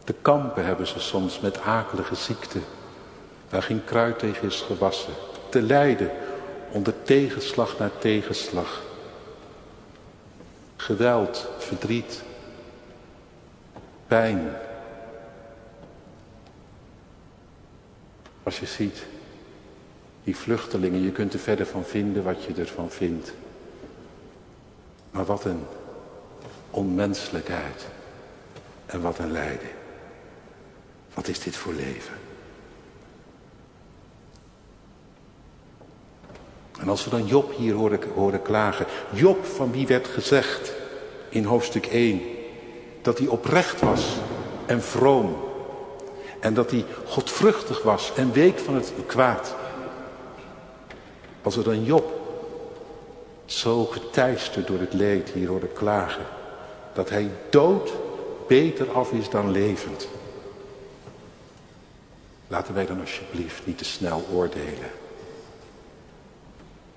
De 0.04 0.16
kampen 0.22 0.66
hebben 0.66 0.88
ze 0.88 1.00
soms 1.00 1.40
met 1.40 1.62
akelige 1.62 2.16
ziekte, 2.16 2.60
waar 3.50 3.64
geen 3.64 3.84
kruid 3.84 4.20
tegen 4.20 4.48
is 4.48 4.62
gewassen. 4.62 5.14
Te 5.50 5.62
lijden 5.62 6.12
onder 6.72 7.04
tegenslag 7.04 7.78
naar 7.78 7.98
tegenslag. 7.98 8.82
Geweld, 10.76 11.48
verdriet, 11.58 12.24
pijn. 14.08 14.56
Als 18.44 18.60
je 18.60 18.66
ziet, 18.66 19.06
die 20.24 20.38
vluchtelingen, 20.38 21.02
je 21.02 21.12
kunt 21.12 21.34
er 21.34 21.40
verder 21.40 21.66
van 21.66 21.86
vinden 21.86 22.24
wat 22.24 22.44
je 22.44 22.54
ervan 22.54 22.92
vindt. 22.92 23.34
Maar 25.12 25.26
wat 25.26 25.46
een 25.46 25.64
onmenselijkheid 26.70 27.86
en 28.86 29.02
wat 29.02 29.20
een 29.20 29.32
lijden. 29.32 29.70
Wat 31.14 31.28
is 31.28 31.40
dit 31.40 31.56
voor 31.56 31.74
leven? 31.74 32.14
En 36.80 36.90
als 36.90 37.04
we 37.04 37.10
dan 37.10 37.26
Job 37.26 37.56
hier 37.56 37.74
horen, 37.74 38.00
horen 38.16 38.42
klagen. 38.42 38.86
Job 39.14 39.46
van 39.46 39.72
wie 39.72 39.88
werd 39.88 40.08
gezegd 40.08 40.74
in 41.30 41.44
hoofdstuk 41.44 41.86
1 41.86 42.22
dat 43.02 43.18
hij 43.18 43.28
oprecht 43.28 43.82
was 43.82 44.18
en 44.66 44.82
vroom. 44.82 45.38
En 46.40 46.54
dat 46.54 46.72
hij 46.72 46.86
godvruchtig 47.06 47.84
was 47.84 48.14
en 48.16 48.32
week 48.32 48.60
van 48.60 48.76
het 48.76 48.94
kwaad. 49.06 49.56
Als 51.42 51.56
we 51.56 51.64
dan 51.64 51.84
Job 51.84 52.20
zo 53.46 53.86
geteisterd 53.86 54.68
door 54.68 54.80
het 54.80 54.94
leed 54.94 55.30
hier 55.30 55.48
horen 55.48 55.74
klagen, 55.74 56.26
dat 56.94 57.10
hij 57.10 57.30
dood 57.50 57.94
beter 58.48 58.92
af 58.92 59.12
is 59.12 59.30
dan 59.30 59.52
levend. 59.52 60.08
Laten 62.48 62.74
wij 62.74 62.86
dan 62.86 63.00
alsjeblieft 63.00 63.66
niet 63.66 63.78
te 63.78 63.86
snel 63.86 64.26
oordelen 64.34 64.92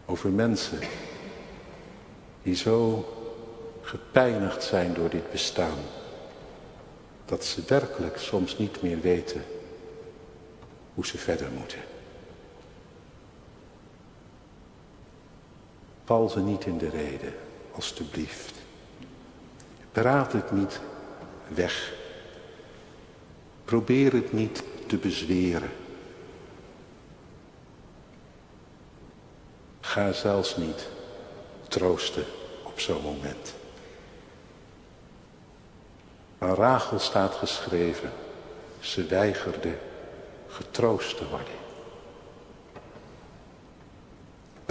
over 0.06 0.30
mensen 0.30 0.78
die 2.42 2.54
zo 2.54 3.04
gepijnigd 3.82 4.62
zijn 4.62 4.94
door 4.94 5.08
dit 5.08 5.30
bestaan, 5.30 5.78
dat 7.24 7.44
ze 7.44 7.62
werkelijk 7.66 8.18
soms 8.18 8.58
niet 8.58 8.82
meer 8.82 9.00
weten 9.00 9.44
hoe 10.94 11.06
ze 11.06 11.18
verder 11.18 11.48
moeten. 11.58 11.78
Val 16.12 16.28
ze 16.28 16.40
niet 16.40 16.64
in 16.64 16.78
de 16.78 16.88
reden, 16.88 17.34
alstublieft. 17.74 18.54
Praat 19.92 20.32
het 20.32 20.50
niet 20.50 20.80
weg. 21.48 21.92
Probeer 23.64 24.12
het 24.12 24.32
niet 24.32 24.62
te 24.86 24.96
bezweren. 24.96 25.70
Ga 29.80 30.12
zelfs 30.12 30.56
niet 30.56 30.88
troosten 31.68 32.24
op 32.62 32.80
zo'n 32.80 33.02
moment. 33.02 33.54
Aan 36.38 36.54
Rachel 36.54 36.98
staat 36.98 37.34
geschreven, 37.34 38.12
ze 38.80 39.06
weigerde 39.06 39.78
getroost 40.48 41.16
te 41.16 41.28
worden. 41.28 41.71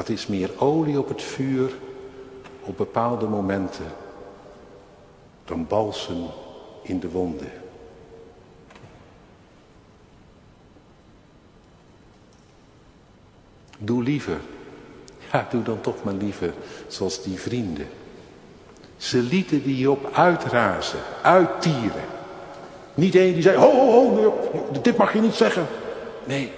Dat 0.01 0.09
is 0.09 0.27
meer 0.27 0.51
olie 0.57 0.99
op 0.99 1.07
het 1.07 1.21
vuur 1.21 1.71
op 2.61 2.77
bepaalde 2.77 3.27
momenten 3.27 3.85
dan 5.45 5.67
balsem 5.67 6.25
in 6.83 6.99
de 6.99 7.09
wonden. 7.09 7.51
Doe 13.77 14.03
liever, 14.03 14.39
ja 15.31 15.47
doe 15.49 15.63
dan 15.63 15.81
toch 15.81 16.03
maar 16.03 16.13
liever 16.13 16.53
zoals 16.87 17.23
die 17.23 17.39
vrienden. 17.39 17.87
Ze 18.97 19.17
lieten 19.17 19.63
die 19.63 19.91
op 19.91 20.09
uitrazen, 20.13 20.99
uittieren. 21.21 22.03
Niet 22.93 23.15
één 23.15 23.33
die 23.33 23.41
zei, 23.41 23.57
ho, 23.57 23.71
ho, 23.71 24.15
ho, 24.15 24.79
dit 24.81 24.97
mag 24.97 25.13
je 25.13 25.21
niet 25.21 25.35
zeggen. 25.35 25.67
Nee. 26.23 26.51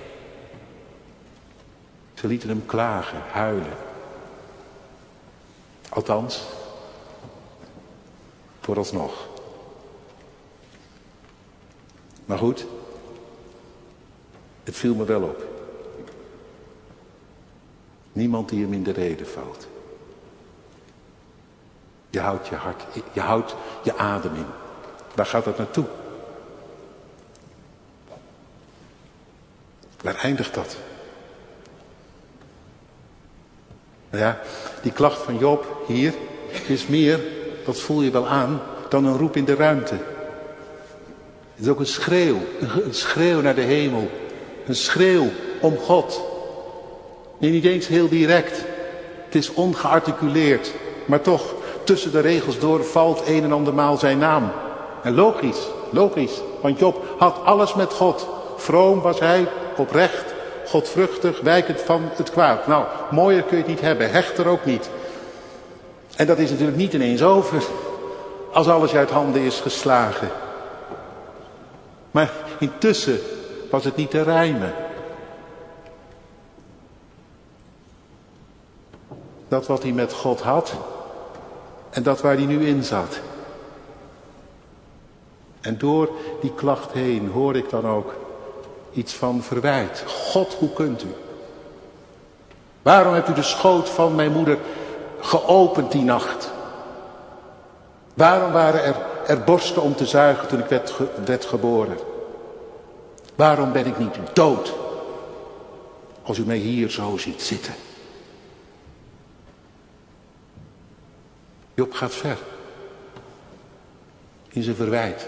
Ze 2.23 2.29
lieten 2.29 2.49
hem 2.49 2.65
klagen, 2.65 3.21
huilen. 3.31 3.77
Althans, 5.89 6.43
vooralsnog. 8.61 9.27
Maar 12.25 12.37
goed, 12.37 12.65
het 14.63 14.75
viel 14.75 14.95
me 14.95 15.05
wel 15.05 15.21
op. 15.21 15.43
Niemand 18.13 18.49
die 18.49 18.63
hem 18.63 18.73
in 18.73 18.83
de 18.83 18.91
reden 18.91 19.27
valt. 19.27 19.67
Je 22.09 22.19
houdt 22.19 22.47
je 22.47 22.55
hart, 22.55 22.83
je 23.13 23.21
houdt 23.21 23.55
je 23.83 23.97
adem 23.97 24.35
in. 24.35 24.47
Waar 25.15 25.25
gaat 25.25 25.43
dat 25.43 25.57
naartoe? 25.57 25.85
Waar 30.01 30.15
eindigt 30.15 30.53
dat? 30.53 30.77
Ja, 34.17 34.39
die 34.81 34.91
klacht 34.91 35.21
van 35.21 35.37
Job 35.37 35.83
hier 35.87 36.13
is 36.67 36.87
meer, 36.87 37.19
dat 37.65 37.79
voel 37.79 38.01
je 38.01 38.11
wel 38.11 38.27
aan, 38.27 38.61
dan 38.89 39.05
een 39.05 39.17
roep 39.17 39.35
in 39.35 39.45
de 39.45 39.55
ruimte. 39.55 39.93
Het 41.55 41.63
is 41.65 41.67
ook 41.67 41.79
een 41.79 41.85
schreeuw, 41.85 42.37
een 42.85 42.93
schreeuw 42.93 43.41
naar 43.41 43.55
de 43.55 43.61
hemel. 43.61 44.09
Een 44.67 44.75
schreeuw 44.75 45.29
om 45.61 45.77
God. 45.77 46.21
Nee, 47.37 47.51
niet 47.51 47.65
eens 47.65 47.87
heel 47.87 48.09
direct. 48.09 48.65
Het 49.25 49.35
is 49.35 49.53
ongearticuleerd, 49.53 50.71
maar 51.05 51.21
toch, 51.21 51.53
tussen 51.83 52.11
de 52.11 52.19
regels 52.19 52.59
door 52.59 52.83
valt 52.85 53.27
een 53.27 53.43
en 53.43 53.51
andermaal 53.51 53.97
zijn 53.97 54.17
naam. 54.17 54.51
En 55.03 55.15
logisch, 55.15 55.67
logisch, 55.89 56.41
want 56.61 56.79
Job 56.79 57.05
had 57.17 57.39
alles 57.43 57.73
met 57.73 57.93
God. 57.93 58.27
Vroom 58.57 59.01
was 59.01 59.19
hij, 59.19 59.47
oprecht, 59.77 60.32
godvruchtig, 60.65 61.41
wijkend 61.41 61.81
van 61.81 62.09
het 62.15 62.31
kwaad. 62.31 62.67
Nou, 62.67 62.85
mooier 63.11 63.43
kun 63.43 63.57
je 63.57 63.63
het 63.63 63.71
niet 63.71 63.81
hebben, 63.81 64.11
hechter 64.11 64.47
ook 64.47 64.65
niet. 64.65 64.89
En 66.15 66.25
dat 66.25 66.37
is 66.37 66.49
natuurlijk 66.49 66.77
niet 66.77 66.93
ineens 66.93 67.23
over 67.23 67.63
als 68.51 68.67
alles 68.67 68.95
uit 68.95 69.09
handen 69.09 69.41
is 69.41 69.59
geslagen. 69.59 70.29
Maar 72.11 72.31
intussen 72.59 73.19
was 73.71 73.83
het 73.83 73.95
niet 73.95 74.09
te 74.09 74.21
rijmen. 74.21 74.73
Dat 79.47 79.67
wat 79.67 79.83
hij 79.83 79.91
met 79.91 80.13
God 80.13 80.41
had 80.41 80.73
en 81.89 82.03
dat 82.03 82.21
waar 82.21 82.35
hij 82.35 82.45
nu 82.45 82.65
in 82.65 82.83
zat. 82.83 83.19
En 85.61 85.77
door 85.77 86.09
die 86.41 86.53
klacht 86.53 86.91
heen 86.91 87.29
hoor 87.29 87.55
ik 87.55 87.69
dan 87.69 87.87
ook 87.87 88.13
iets 88.93 89.13
van 89.13 89.43
verwijt. 89.43 90.03
God, 90.07 90.53
hoe 90.53 90.73
kunt 90.73 91.03
u? 91.03 91.15
Waarom 92.81 93.13
hebt 93.13 93.29
u 93.29 93.33
de 93.33 93.43
schoot 93.43 93.89
van 93.89 94.15
mijn 94.15 94.31
moeder 94.31 94.57
geopend 95.19 95.91
die 95.91 96.03
nacht? 96.03 96.51
Waarom 98.13 98.51
waren 98.51 98.83
er, 98.83 98.95
er 99.27 99.43
borsten 99.43 99.81
om 99.81 99.95
te 99.95 100.05
zuigen 100.05 100.47
toen 100.47 100.59
ik 100.59 100.65
werd, 100.65 100.93
werd 101.25 101.45
geboren? 101.45 101.97
Waarom 103.35 103.71
ben 103.71 103.85
ik 103.85 103.97
niet 103.97 104.15
dood? 104.33 104.73
Als 106.21 106.37
u 106.37 106.45
mij 106.45 106.57
hier 106.57 106.89
zo 106.89 107.17
ziet 107.17 107.41
zitten. 107.41 107.73
Job 111.73 111.93
gaat 111.93 112.13
ver. 112.13 112.37
In 114.49 114.63
zijn 114.63 114.75
verwijt. 114.75 115.27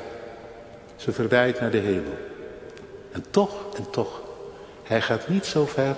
Ze 0.95 1.12
verwijt 1.12 1.60
naar 1.60 1.71
de 1.71 1.78
hemel. 1.78 2.13
En 3.15 3.25
toch, 3.30 3.51
en 3.75 3.89
toch, 3.89 4.21
hij 4.84 5.01
gaat 5.01 5.28
niet 5.28 5.45
zo 5.45 5.65
ver 5.65 5.95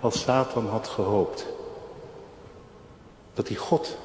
als 0.00 0.20
Satan 0.20 0.68
had 0.68 0.88
gehoopt. 0.88 1.46
Dat 3.34 3.48
hij 3.48 3.56
God 3.56 3.96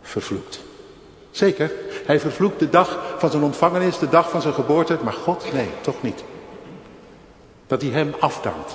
vervloekt. 0.00 0.60
Zeker, 1.30 1.72
hij 2.06 2.20
vervloekt 2.20 2.58
de 2.58 2.68
dag 2.68 3.14
van 3.18 3.30
zijn 3.30 3.42
ontvangenis, 3.42 3.98
de 3.98 4.08
dag 4.08 4.30
van 4.30 4.42
zijn 4.42 4.54
geboorte, 4.54 4.98
maar 5.02 5.12
God, 5.12 5.52
nee, 5.52 5.68
toch 5.80 6.02
niet. 6.02 6.24
Dat 7.66 7.82
hij 7.82 7.90
hem 7.90 8.14
afdankt. 8.20 8.74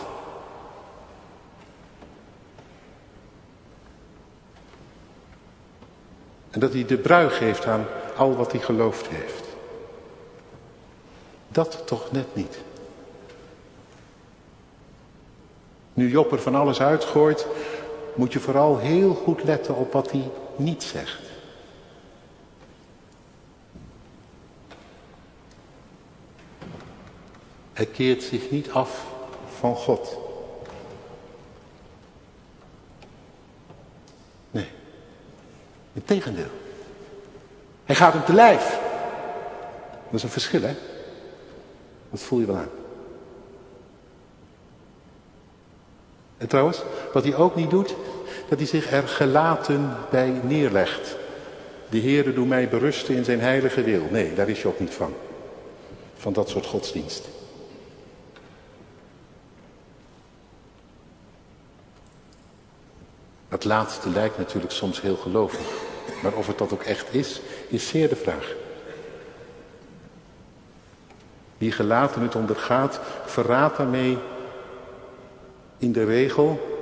En 6.49 6.59
dat 6.59 6.73
hij 6.73 6.85
de 6.85 6.97
brui 6.97 7.29
geeft 7.29 7.65
aan 7.65 7.85
al 8.17 8.35
wat 8.35 8.51
hij 8.51 8.61
geloofd 8.61 9.07
heeft. 9.07 9.44
Dat 11.55 11.87
toch 11.87 12.11
net 12.11 12.35
niet. 12.35 12.57
Nu 15.93 16.09
Job 16.09 16.31
er 16.31 16.41
van 16.41 16.55
alles 16.55 16.81
uitgooit, 16.81 17.47
moet 18.15 18.33
je 18.33 18.39
vooral 18.39 18.77
heel 18.77 19.13
goed 19.13 19.43
letten 19.43 19.75
op 19.75 19.93
wat 19.93 20.11
hij 20.11 20.29
niet 20.55 20.83
zegt. 20.83 21.21
Hij 27.73 27.85
keert 27.85 28.23
zich 28.23 28.51
niet 28.51 28.71
af 28.71 29.05
van 29.57 29.75
God. 29.75 30.17
Nee, 34.51 34.67
integendeel. 35.93 36.51
Hij 37.85 37.95
gaat 37.95 38.13
hem 38.13 38.25
te 38.25 38.33
lijf. 38.33 38.79
Dat 40.05 40.13
is 40.13 40.23
een 40.23 40.29
verschil, 40.29 40.61
hè? 40.61 40.75
Dat 42.15 42.23
voel 42.23 42.39
je 42.39 42.45
wel 42.45 42.55
aan. 42.55 42.69
En 46.37 46.47
trouwens, 46.47 46.81
wat 47.13 47.23
hij 47.23 47.35
ook 47.35 47.55
niet 47.55 47.69
doet, 47.69 47.95
dat 48.49 48.57
hij 48.57 48.67
zich 48.67 48.91
er 48.91 49.07
gelaten 49.07 49.97
bij 50.09 50.39
neerlegt. 50.43 51.15
De 51.89 51.99
Heere 51.99 52.33
doet 52.33 52.47
mij 52.47 52.69
berusten 52.69 53.15
in 53.15 53.23
zijn 53.23 53.39
heilige 53.39 53.83
wil. 53.83 54.07
Nee, 54.11 54.33
daar 54.33 54.49
is 54.49 54.61
je 54.61 54.67
ook 54.67 54.79
niet 54.79 54.93
van. 54.93 55.13
Van 56.15 56.33
dat 56.33 56.49
soort 56.49 56.65
godsdienst. 56.65 57.27
Dat 63.49 63.63
laatste 63.63 64.09
lijkt 64.09 64.37
natuurlijk 64.37 64.73
soms 64.73 65.01
heel 65.01 65.17
gelovig. 65.17 65.67
Maar 66.23 66.33
of 66.33 66.47
het 66.47 66.57
dat 66.57 66.73
ook 66.73 66.83
echt 66.83 67.13
is, 67.13 67.41
is 67.67 67.87
zeer 67.87 68.09
de 68.09 68.15
vraag. 68.15 68.55
Wie 71.57 71.71
gelaten 71.71 72.21
het 72.21 72.35
ondergaat, 72.35 72.99
verraadt 73.25 73.77
daarmee 73.77 74.17
in 75.77 75.91
de 75.91 76.03
regel 76.03 76.73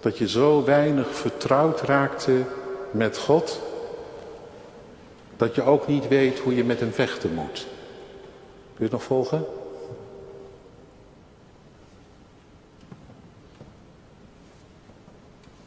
Dat 0.00 0.18
je 0.18 0.28
zo 0.28 0.64
weinig 0.64 1.06
vertrouwd 1.14 1.80
raakte 1.80 2.42
met 2.90 3.18
God, 3.18 3.60
dat 5.36 5.54
je 5.54 5.62
ook 5.62 5.86
niet 5.86 6.08
weet 6.08 6.38
hoe 6.38 6.54
je 6.54 6.64
met 6.64 6.80
hem 6.80 6.92
vechten 6.92 7.34
moet. 7.34 7.66
Kun 8.74 8.76
je 8.76 8.82
het 8.82 8.92
nog 8.92 9.02
volgen? 9.02 9.44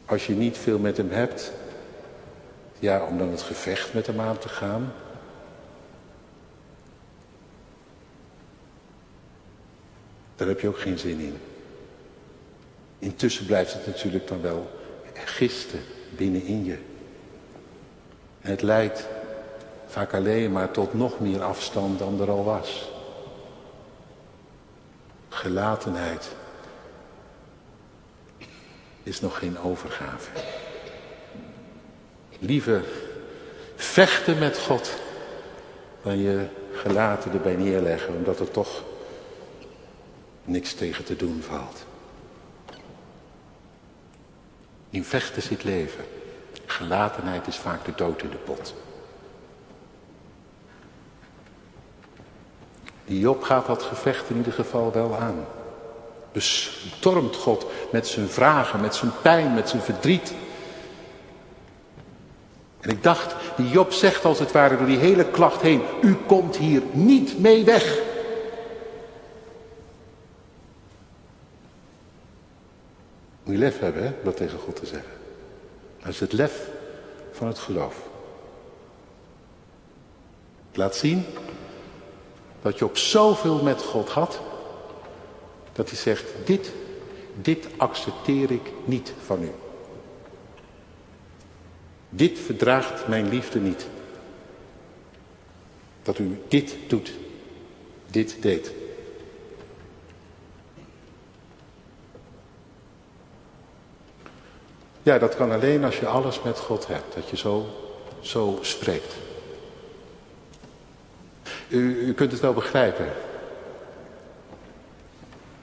Als 0.04 0.26
je 0.26 0.34
niet 0.34 0.58
veel 0.58 0.78
met 0.78 0.96
hem 0.96 1.10
hebt, 1.10 1.52
ja, 2.78 3.04
om 3.04 3.18
dan 3.18 3.30
het 3.30 3.42
gevecht 3.42 3.94
met 3.94 4.06
hem 4.06 4.20
aan 4.20 4.38
te 4.38 4.48
gaan. 4.48 4.92
Daar 10.36 10.48
heb 10.48 10.60
je 10.60 10.68
ook 10.68 10.78
geen 10.78 10.98
zin 10.98 11.20
in. 11.20 11.36
Intussen 12.98 13.46
blijft 13.46 13.72
het 13.72 13.86
natuurlijk 13.86 14.28
dan 14.28 14.40
wel 14.40 14.70
gisten 15.24 15.80
binnenin 16.16 16.64
je. 16.64 16.78
En 18.40 18.50
het 18.50 18.62
leidt 18.62 19.08
vaak 19.86 20.14
alleen 20.14 20.52
maar 20.52 20.70
tot 20.70 20.94
nog 20.94 21.20
meer 21.20 21.42
afstand 21.42 21.98
dan 21.98 22.20
er 22.20 22.30
al 22.30 22.44
was. 22.44 22.90
Gelatenheid 25.28 26.28
is 29.02 29.20
nog 29.20 29.38
geen 29.38 29.58
overgave. 29.58 30.30
Liever 32.38 32.84
vechten 33.76 34.38
met 34.38 34.58
God 34.58 34.92
dan 36.02 36.18
je 36.18 36.46
gelaten 36.72 37.32
erbij 37.32 37.56
neerleggen, 37.56 38.14
omdat 38.14 38.40
er 38.40 38.50
toch 38.50 38.82
niks 40.44 40.74
tegen 40.74 41.04
te 41.04 41.16
doen 41.16 41.42
valt. 41.48 41.84
In 44.90 45.04
vechten 45.04 45.42
zit 45.42 45.64
leven. 45.64 46.04
Gelatenheid 46.66 47.46
is 47.46 47.56
vaak 47.56 47.84
de 47.84 47.92
dood 47.96 48.22
in 48.22 48.30
de 48.30 48.36
pot. 48.36 48.74
Die 53.04 53.20
Job 53.20 53.42
gaat 53.42 53.66
dat 53.66 53.82
gevecht 53.82 54.30
in 54.30 54.36
ieder 54.36 54.52
geval 54.52 54.92
wel 54.92 55.16
aan. 55.16 55.44
Bestormt 56.32 57.36
God 57.36 57.66
met 57.92 58.06
zijn 58.06 58.28
vragen, 58.28 58.80
met 58.80 58.94
zijn 58.94 59.12
pijn, 59.22 59.54
met 59.54 59.68
zijn 59.68 59.82
verdriet. 59.82 60.34
En 62.80 62.90
ik 62.90 63.02
dacht, 63.02 63.34
die 63.56 63.68
Job 63.68 63.92
zegt 63.92 64.24
als 64.24 64.38
het 64.38 64.52
ware 64.52 64.76
door 64.76 64.86
die 64.86 64.98
hele 64.98 65.24
klacht 65.24 65.60
heen, 65.60 65.82
u 66.02 66.14
komt 66.14 66.56
hier 66.56 66.82
niet 66.92 67.38
mee 67.38 67.64
weg. 67.64 67.98
Moet 73.42 73.51
je 73.51 73.51
lef 73.62 73.78
hebben, 73.78 74.02
hè, 74.02 74.12
dat 74.22 74.36
tegen 74.36 74.58
God 74.58 74.76
te 74.76 74.86
zeggen. 74.86 75.12
Dat 75.98 76.08
is 76.08 76.20
het 76.20 76.32
lef 76.32 76.68
van 77.32 77.46
het 77.46 77.58
geloof. 77.58 77.96
Laat 80.72 80.96
zien 80.96 81.24
dat 82.62 82.78
je 82.78 82.84
op 82.84 82.96
zoveel 82.96 83.62
met 83.62 83.82
God 83.82 84.08
had, 84.08 84.40
dat 85.72 85.88
hij 85.88 85.98
zegt, 85.98 86.24
dit, 86.44 86.72
dit 87.34 87.66
accepteer 87.76 88.50
ik 88.50 88.72
niet 88.84 89.12
van 89.24 89.42
u. 89.42 89.50
Dit 92.08 92.38
verdraagt 92.38 93.08
mijn 93.08 93.28
liefde 93.28 93.60
niet. 93.60 93.86
Dat 96.02 96.18
u 96.18 96.42
dit 96.48 96.76
doet, 96.86 97.12
dit 98.10 98.42
deed. 98.42 98.72
Ja, 105.02 105.18
dat 105.18 105.36
kan 105.36 105.52
alleen 105.52 105.84
als 105.84 105.98
je 105.98 106.06
alles 106.06 106.42
met 106.42 106.58
God 106.58 106.86
hebt, 106.86 107.14
dat 107.14 107.28
je 107.28 107.36
zo, 107.36 107.66
zo 108.20 108.58
spreekt. 108.60 109.14
U, 111.68 112.12
kunt 112.12 112.32
het 112.32 112.40
wel 112.40 112.52
begrijpen. 112.52 113.06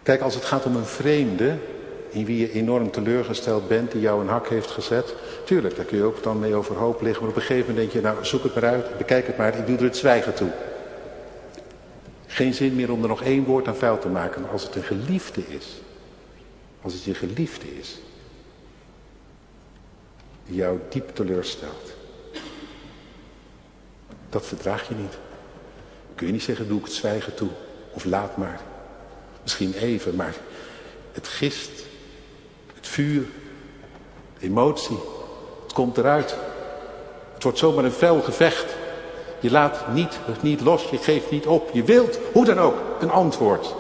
Kijk, 0.04 0.21
als 0.21 0.36
het 0.36 0.45
gaat 0.45 0.65
om 0.65 0.75
een 0.75 0.86
vreemde, 0.86 1.58
in 2.10 2.25
wie 2.25 2.38
je 2.38 2.52
enorm 2.52 2.91
teleurgesteld 2.91 3.67
bent, 3.67 3.91
die 3.91 4.02
jou 4.02 4.21
een 4.21 4.28
hak 4.28 4.47
heeft 4.47 4.71
gezet. 4.71 5.15
Tuurlijk, 5.43 5.75
daar 5.75 5.86
kun 5.86 5.97
je 5.97 6.04
ook 6.04 6.23
dan 6.23 6.39
mee 6.39 6.56
overhoop 6.56 7.02
liggen. 7.02 7.21
Maar 7.21 7.32
op 7.32 7.36
een 7.36 7.41
gegeven 7.41 7.69
moment 7.69 7.91
denk 7.91 8.04
je, 8.04 8.10
nou 8.12 8.25
zoek 8.25 8.43
het 8.43 8.54
maar 8.54 8.65
uit, 8.65 8.97
bekijk 8.97 9.28
het 9.28 9.38
maar, 9.38 9.58
ik 9.58 9.67
doe 9.67 9.78
er 9.78 9.84
het 9.84 9.97
zwijgen 9.97 10.34
toe. 10.34 10.49
Geen 12.28 12.54
zin 12.54 12.75
meer 12.75 12.91
om 12.91 13.02
er 13.02 13.08
nog 13.08 13.23
één 13.23 13.43
woord 13.43 13.67
aan 13.67 13.75
vuil 13.75 13.99
te 13.99 14.08
maken. 14.08 14.49
Als 14.52 14.63
het 14.63 14.75
een 14.75 14.84
geliefde 14.84 15.41
is, 15.47 15.82
als 16.82 16.93
het 16.93 17.04
je 17.04 17.13
geliefde 17.13 17.78
is, 17.80 17.99
jou 20.56 20.80
diep 20.90 21.16
teleurstelt. 21.16 21.94
Dat 24.30 24.46
verdraag 24.46 24.88
je 24.88 24.96
niet. 24.96 25.18
Kun 26.16 26.28
je 26.28 26.34
niet 26.34 26.44
zeggen, 26.44 26.68
doe 26.68 26.80
ik 26.80 26.86
het 26.86 26.94
zwijgen 26.94 27.36
toe. 27.36 27.50
Of 27.94 28.06
laat 28.06 28.38
maar. 28.38 28.60
Misschien 29.44 29.74
even, 29.74 30.16
maar 30.16 30.36
het 31.12 31.28
gist, 31.28 31.72
het 32.76 32.88
vuur, 32.88 33.26
de 34.40 34.46
emotie, 34.46 35.00
het 35.64 35.74
komt 35.74 35.98
eruit. 35.98 36.36
Het 37.34 37.44
wordt 37.44 37.58
zomaar 37.58 37.84
een 37.84 37.92
fel 37.92 38.22
gevecht. 38.22 38.76
Je 39.40 39.52
laat 39.52 39.94
niet, 39.94 40.20
niet 40.42 40.62
los, 40.62 40.90
je 40.90 40.98
geeft 40.98 41.32
niet 41.32 41.46
op. 41.46 41.70
Je 41.74 41.84
wilt, 41.84 42.20
hoe 42.34 42.46
dan 42.46 42.60
ook, 42.60 42.76
een 43.00 43.12
antwoord. 43.12 43.76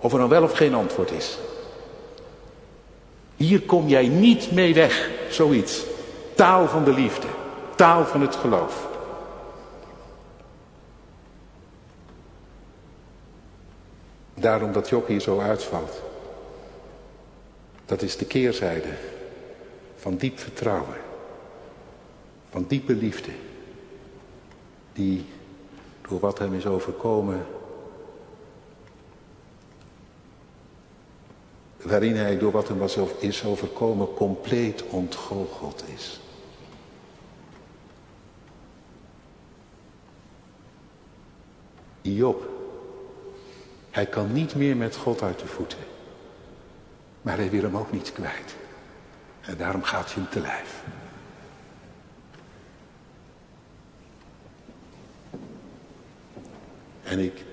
Of 0.00 0.12
er 0.12 0.18
dan 0.18 0.28
wel 0.28 0.42
of 0.42 0.52
geen 0.52 0.74
antwoord 0.74 1.10
is. 1.10 1.38
Hier 3.40 3.62
kom 3.62 3.88
jij 3.88 4.08
niet 4.08 4.52
mee 4.52 4.74
weg, 4.74 5.10
zoiets. 5.30 5.84
Taal 6.34 6.68
van 6.68 6.84
de 6.84 6.92
liefde, 6.92 7.26
taal 7.76 8.04
van 8.04 8.20
het 8.20 8.36
geloof. 8.36 8.88
Daarom 14.34 14.72
dat 14.72 14.88
Job 14.88 15.06
hier 15.06 15.20
zo 15.20 15.38
uitvalt. 15.38 16.02
Dat 17.86 18.02
is 18.02 18.16
de 18.16 18.24
keerzijde 18.24 18.92
van 19.96 20.16
diep 20.16 20.38
vertrouwen. 20.38 20.98
Van 22.50 22.64
diepe 22.68 22.94
liefde. 22.94 23.32
Die 24.92 25.26
door 26.08 26.20
wat 26.20 26.38
hem 26.38 26.54
is 26.54 26.66
overkomen. 26.66 27.46
Waarin 31.82 32.16
hij 32.16 32.38
door 32.38 32.52
wat 32.52 32.68
hem 32.68 32.82
is 33.18 33.44
overkomen 33.44 34.14
compleet 34.14 34.82
ontgoocheld 34.82 35.84
is. 35.88 36.20
Job 42.00 42.50
hij 43.90 44.06
kan 44.06 44.32
niet 44.32 44.54
meer 44.54 44.76
met 44.76 44.96
God 44.96 45.22
uit 45.22 45.38
de 45.38 45.46
voeten. 45.46 45.78
Maar 47.22 47.36
hij 47.36 47.50
wil 47.50 47.62
hem 47.62 47.76
ook 47.76 47.92
niet 47.92 48.12
kwijt. 48.12 48.54
En 49.40 49.56
daarom 49.56 49.82
gaat 49.82 50.14
hij 50.14 50.22
hem 50.22 50.30
te 50.30 50.40
lijf. 50.40 50.82
En 57.02 57.18
ik, 57.18 57.44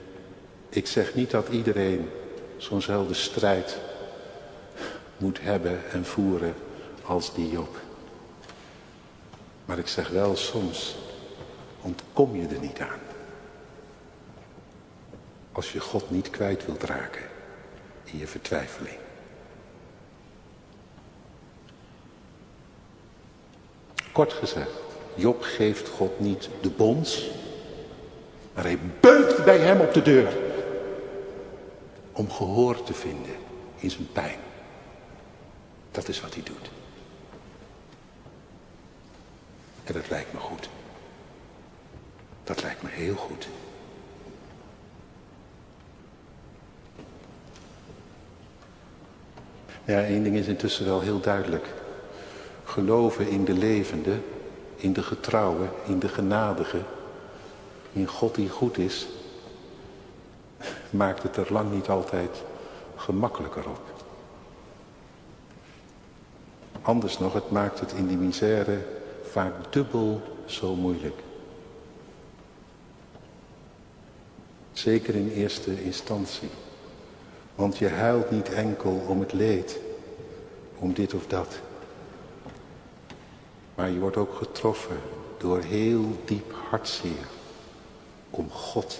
ik 0.70 0.88
zeg 0.88 1.16
niet 1.16 1.32
dat 1.32 1.48
iedereen 1.48 2.10
zo'nzelfde 2.58 3.14
strijd 3.14 3.80
moet 5.18 5.42
hebben 5.42 5.92
en 5.92 6.06
voeren 6.06 6.54
als 7.04 7.34
die 7.34 7.52
Job. 7.52 7.78
Maar 9.66 9.78
ik 9.78 9.88
zeg 9.88 10.10
wel, 10.10 10.36
soms 10.36 10.96
ontkom 11.82 12.36
je 12.36 12.48
er 12.48 12.60
niet 12.60 12.80
aan. 12.80 13.00
Als 15.52 15.72
je 15.72 15.80
God 15.80 16.12
niet 16.12 16.30
kwijt 16.30 16.66
wilt 16.66 16.84
raken 16.84 17.26
in 18.04 18.18
je 18.18 18.28
vertwijfeling. 18.28 18.96
Kort 24.12 24.34
gezegd, 24.34 24.72
Job 25.16 25.42
geeft 25.42 25.88
God 25.88 26.20
niet 26.20 26.50
de 26.62 26.70
bons, 26.70 27.30
maar 28.54 28.64
hij 28.64 28.80
beukt 29.00 29.46
bij 29.46 29.58
hem 29.58 29.80
op 29.80 29.94
de 29.94 30.02
deur. 30.02 30.38
Om 32.12 32.32
gehoor 32.32 32.84
te 32.84 32.94
vinden 32.94 33.36
in 33.76 33.92
zijn 33.92 34.12
pijn. 34.12 34.40
Dat 35.98 36.08
is 36.08 36.22
wat 36.22 36.34
hij 36.34 36.44
doet. 36.44 36.70
En 39.84 39.94
dat 39.94 40.10
lijkt 40.10 40.34
me 40.34 40.40
goed. 40.40 40.70
Dat 42.44 42.62
lijkt 42.62 42.82
me 42.82 42.90
heel 42.90 43.16
goed. 43.16 43.48
Ja, 49.86 50.04
één 50.04 50.24
ding 50.24 50.36
is 50.36 50.48
intussen 50.48 50.86
wel 50.86 51.02
heel 51.02 51.20
duidelijk. 51.20 51.68
Geloven 52.64 53.28
in 53.28 53.46
de 53.46 53.54
levende, 53.54 54.20
in 54.76 54.94
de 54.94 55.04
getrouwe, 55.04 55.68
in 55.86 56.00
de 56.00 56.10
genadige, 56.10 56.82
in 57.92 58.08
God 58.08 58.36
die 58.36 58.50
goed 58.50 58.78
is, 58.78 59.08
maakt 60.90 61.24
het 61.24 61.38
er 61.38 61.54
lang 61.54 61.72
niet 61.72 61.90
altijd 61.90 62.44
gemakkelijker 62.96 63.70
op. 63.70 63.97
Anders 66.88 67.20
nog, 67.20 67.34
het 67.34 67.52
maakt 67.52 67.80
het 67.80 67.92
in 67.92 68.08
die 68.08 68.18
misère 68.18 68.86
vaak 69.24 69.74
dubbel 69.74 70.22
zo 70.46 70.76
moeilijk. 70.76 71.22
Zeker 74.74 75.16
in 75.16 75.30
eerste 75.30 75.84
instantie. 75.84 76.50
Want 77.56 77.78
je 77.78 77.90
huilt 77.90 78.32
niet 78.32 78.50
enkel 78.50 79.04
om 79.08 79.20
het 79.20 79.34
leed, 79.34 79.80
om 80.78 80.94
dit 80.94 81.14
of 81.14 81.28
dat. 81.28 81.60
Maar 83.76 83.90
je 83.90 84.00
wordt 84.00 84.18
ook 84.18 84.34
getroffen 84.34 84.98
door 85.38 85.62
heel 85.62 86.06
diep 86.26 86.56
hartzeer 86.70 87.28
om 88.30 88.50
God. 88.50 89.00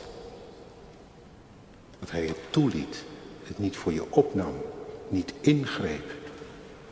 Dat 2.00 2.12
hij 2.12 2.26
het 2.26 2.40
toeliet, 2.50 3.04
het 3.44 3.60
niet 3.60 3.78
voor 3.78 3.94
je 3.94 4.12
opnam, 4.12 4.54
niet 5.10 5.34
ingreep, 5.42 6.26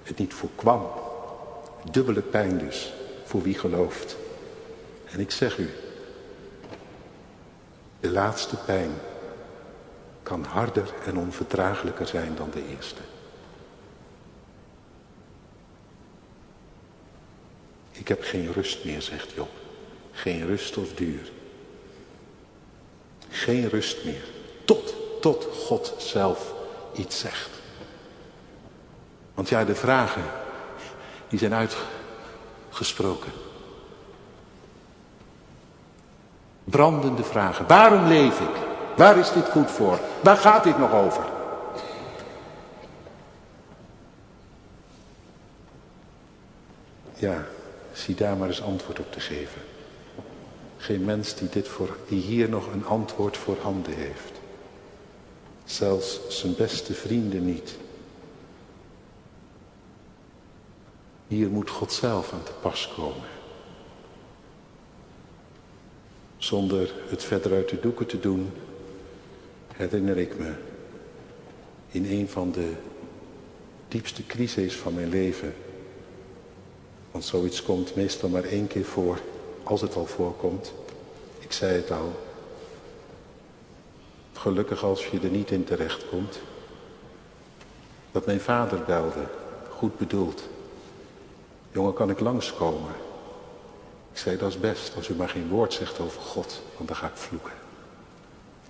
het 0.06 0.18
niet 0.18 0.34
voorkwam. 0.34 0.88
Dubbele 1.92 2.22
pijn 2.22 2.58
dus, 2.58 2.94
voor 3.24 3.42
wie 3.42 3.58
gelooft. 3.58 4.16
En 5.12 5.20
ik 5.20 5.32
zeg 5.32 5.58
u, 5.58 5.70
de 8.00 8.12
laatste 8.12 8.56
pijn 8.56 8.92
kan 10.24 10.44
harder 10.44 10.94
en 11.06 11.18
onverdraaglijker 11.18 12.08
zijn 12.08 12.36
dan 12.36 12.50
de 12.50 12.68
eerste. 12.76 13.02
Ik 17.92 18.08
heb 18.08 18.24
geen 18.24 18.54
rust 18.54 18.86
meer, 18.86 19.02
zegt 19.02 19.32
Job. 19.32 19.50
Geen 20.12 20.46
rust 20.46 20.78
of 20.78 20.94
duur. 20.94 21.32
Geen 23.30 23.70
rust 23.70 24.06
meer. 24.06 24.24
Tot, 24.66 24.96
tot 25.22 25.48
God 25.52 25.94
zelf 25.98 26.54
iets 26.96 27.20
zegt. 27.20 27.50
Want 29.36 29.50
ja, 29.50 29.66
de 29.66 29.76
vragen, 29.76 30.24
die 31.28 31.40
zijn 31.40 31.54
uitgesproken. 31.54 33.32
Brandende 36.64 37.24
vragen. 37.24 37.68
Waarom 37.68 38.08
leef 38.08 38.40
ik? 38.40 38.56
Waar 38.96 39.18
is 39.18 39.32
dit 39.32 39.50
goed 39.50 39.72
voor? 39.72 40.00
Waar 40.24 40.38
gaat 40.38 40.64
dit 40.64 40.78
nog 40.78 40.94
over? 40.94 41.24
Ja, 47.16 47.46
zie 47.94 48.16
daar 48.16 48.38
maar 48.38 48.48
eens 48.48 48.62
antwoord 48.62 49.00
op 49.00 49.12
te 49.12 49.20
geven. 49.20 49.62
Geen 50.78 51.06
mens 51.06 51.36
die, 51.36 51.50
dit 51.50 51.68
voor, 51.68 51.98
die 52.08 52.22
hier 52.22 52.50
nog 52.50 52.74
een 52.74 52.86
antwoord 52.86 53.38
voor 53.38 53.58
handen 53.62 53.94
heeft. 53.94 54.32
Zelfs 55.66 56.20
zijn 56.28 56.56
beste 56.56 56.94
vrienden 56.94 57.46
niet. 57.46 57.78
Hier 61.28 61.50
moet 61.50 61.70
God 61.70 61.92
zelf 61.92 62.34
aan 62.34 62.44
te 62.44 62.52
pas 62.62 62.94
komen. 62.96 63.28
Zonder 66.38 66.94
het 67.08 67.24
verder 67.24 67.54
uit 67.54 67.70
de 67.70 67.80
doeken 67.80 68.06
te 68.06 68.20
doen, 68.20 68.52
herinner 69.74 70.18
ik 70.18 70.40
me 70.40 70.54
in 71.90 72.06
een 72.06 72.30
van 72.30 72.52
de 72.52 72.74
diepste 73.88 74.26
crises 74.26 74.76
van 74.76 74.94
mijn 74.94 75.10
leven. 75.10 75.54
Want 77.12 77.26
zoiets 77.26 77.64
komt 77.64 77.96
meestal 77.96 78.30
maar 78.30 78.44
één 78.44 78.68
keer 78.68 78.86
voor, 78.86 79.20
als 79.64 79.82
het 79.82 79.96
al 79.96 80.06
voorkomt. 80.06 80.74
Ik 81.40 81.52
zei 81.52 81.76
het 81.76 81.92
al. 81.92 82.12
Gelukkig 84.34 84.84
als 84.84 85.08
je 85.08 85.20
er 85.20 85.30
niet 85.30 85.52
in 85.52 85.64
terecht 85.64 86.10
komt. 86.10 86.40
Dat 88.12 88.26
mijn 88.26 88.42
vader 88.42 88.84
belde, 88.84 89.28
goed 89.70 89.98
bedoeld. 89.98 90.44
Jongen, 91.76 91.94
kan 91.94 92.10
ik 92.10 92.20
langskomen? 92.20 92.92
Ik 94.12 94.18
zei, 94.18 94.38
dat 94.38 94.50
is 94.50 94.60
best, 94.60 94.96
als 94.96 95.08
u 95.08 95.16
maar 95.16 95.30
geen 95.30 95.48
woord 95.48 95.74
zegt 95.74 96.00
over 96.00 96.22
God, 96.22 96.62
want 96.76 96.88
dan 96.88 96.98
ga 96.98 97.08
ik 97.08 97.16
vloeken. 97.16 97.52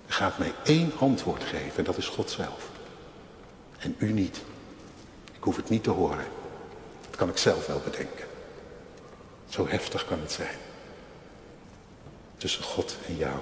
Hij 0.06 0.14
gaat 0.14 0.38
mij 0.38 0.52
één 0.64 0.92
antwoord 0.98 1.44
geven 1.44 1.78
en 1.78 1.84
dat 1.84 1.96
is 1.96 2.08
God 2.08 2.30
zelf. 2.30 2.70
En 3.78 3.94
u 3.98 4.12
niet. 4.12 4.42
Ik 5.32 5.42
hoef 5.42 5.56
het 5.56 5.68
niet 5.68 5.82
te 5.82 5.90
horen. 5.90 6.24
Dat 7.06 7.16
kan 7.16 7.28
ik 7.28 7.36
zelf 7.36 7.66
wel 7.66 7.80
bedenken. 7.84 8.26
Zo 9.48 9.66
heftig 9.68 10.06
kan 10.06 10.20
het 10.20 10.32
zijn. 10.32 10.56
Tussen 12.36 12.64
God 12.64 12.96
en 13.06 13.16
jou. 13.16 13.38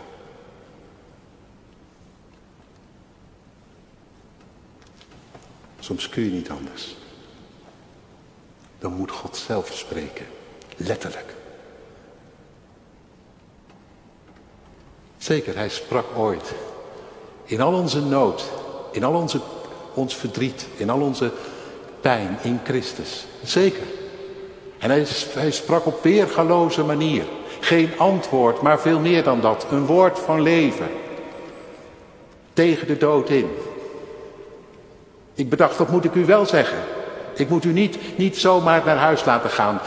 Soms 5.81 6.09
kun 6.09 6.25
je 6.25 6.31
niet 6.31 6.51
anders. 6.51 6.97
Dan 8.85 8.93
moet 8.93 9.11
God 9.11 9.37
zelf 9.37 9.71
spreken. 9.73 10.27
Letterlijk. 10.77 11.35
Zeker, 15.19 15.57
hij 15.57 15.69
sprak 15.69 16.05
ooit. 16.17 16.53
In 17.45 17.61
al 17.61 17.73
onze 17.73 18.01
nood, 18.01 18.45
in 18.93 19.05
al 19.05 19.15
onze, 19.15 19.41
ons 19.95 20.17
verdriet, 20.17 20.67
in 20.77 20.91
al 20.91 21.01
onze 21.01 21.33
pijn 22.01 22.39
in 22.43 22.61
Christus. 22.65 23.27
Zeker. 23.43 23.83
En 24.79 24.91
hij, 24.91 25.07
hij 25.35 25.51
sprak 25.51 25.87
op 25.87 26.03
weergaloze 26.03 26.83
manier. 26.83 27.25
Geen 27.61 27.99
antwoord, 27.99 28.61
maar 28.61 28.81
veel 28.81 28.99
meer 28.99 29.23
dan 29.23 29.41
dat. 29.41 29.67
Een 29.71 29.87
woord 29.87 30.19
van 30.19 30.41
leven. 30.41 30.89
Tegen 32.53 32.87
de 32.87 32.97
dood 32.97 33.31
in. 33.31 33.51
Ik 35.35 35.49
bedacht, 35.49 35.79
dat 35.79 35.91
moet 35.91 36.05
ik 36.05 36.15
u 36.15 36.25
wel 36.25 36.47
zeggen. 36.47 36.94
Ik 37.35 37.49
moet 37.49 37.65
u 37.65 37.73
niet, 37.73 38.19
niet 38.19 38.39
zomaar 38.39 38.83
naar 38.85 38.97
huis 38.97 39.25
laten 39.25 39.51
gaan. 39.51 39.81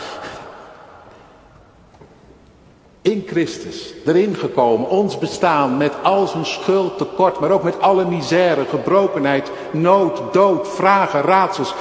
In 3.01 3.23
Christus, 3.27 3.93
erin 4.05 4.35
gekomen, 4.35 4.89
ons 4.89 5.17
bestaan 5.17 5.77
met 5.77 5.93
al 6.03 6.27
zijn 6.27 6.45
schuld, 6.45 6.97
tekort, 6.97 7.39
maar 7.39 7.51
ook 7.51 7.63
met 7.63 7.79
alle 7.81 8.05
misère, 8.05 8.65
gebrokenheid, 8.65 9.51
nood, 9.71 10.33
dood, 10.33 10.67
vragen, 10.67 11.21
raadsels. 11.21 11.73